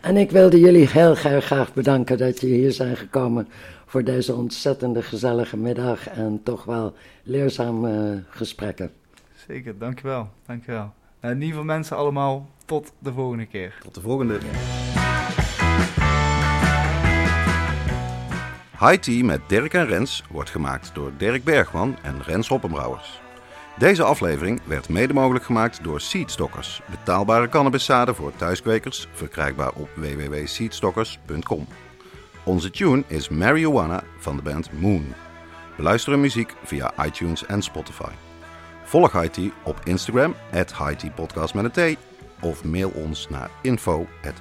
[0.00, 3.48] En ik wilde jullie heel graag, graag bedanken dat je hier zijn gekomen
[3.96, 8.92] voor deze ontzettende gezellige middag en toch wel leerzame gesprekken.
[9.48, 10.28] Zeker, dankjewel.
[10.46, 10.92] dankjewel.
[11.20, 13.78] Nou, in ieder geval mensen allemaal, tot de volgende keer.
[13.82, 14.38] Tot de volgende.
[18.78, 23.20] High Tea met Dirk en Rens wordt gemaakt door Dirk Bergman en Rens Hoppenbrouwers.
[23.78, 31.66] Deze aflevering werd mede mogelijk gemaakt door Seedstockers, betaalbare cannabiszaden voor thuiskwekers, verkrijgbaar op www.seedstockers.com.
[32.46, 35.14] Onze tune is Marijuana van de band Moon.
[35.76, 38.10] Beluister hun muziek via iTunes en Spotify.
[38.84, 40.74] Volg IT op Instagram, at
[41.14, 41.98] Podcast met een T.
[42.40, 44.34] Of mail ons naar info at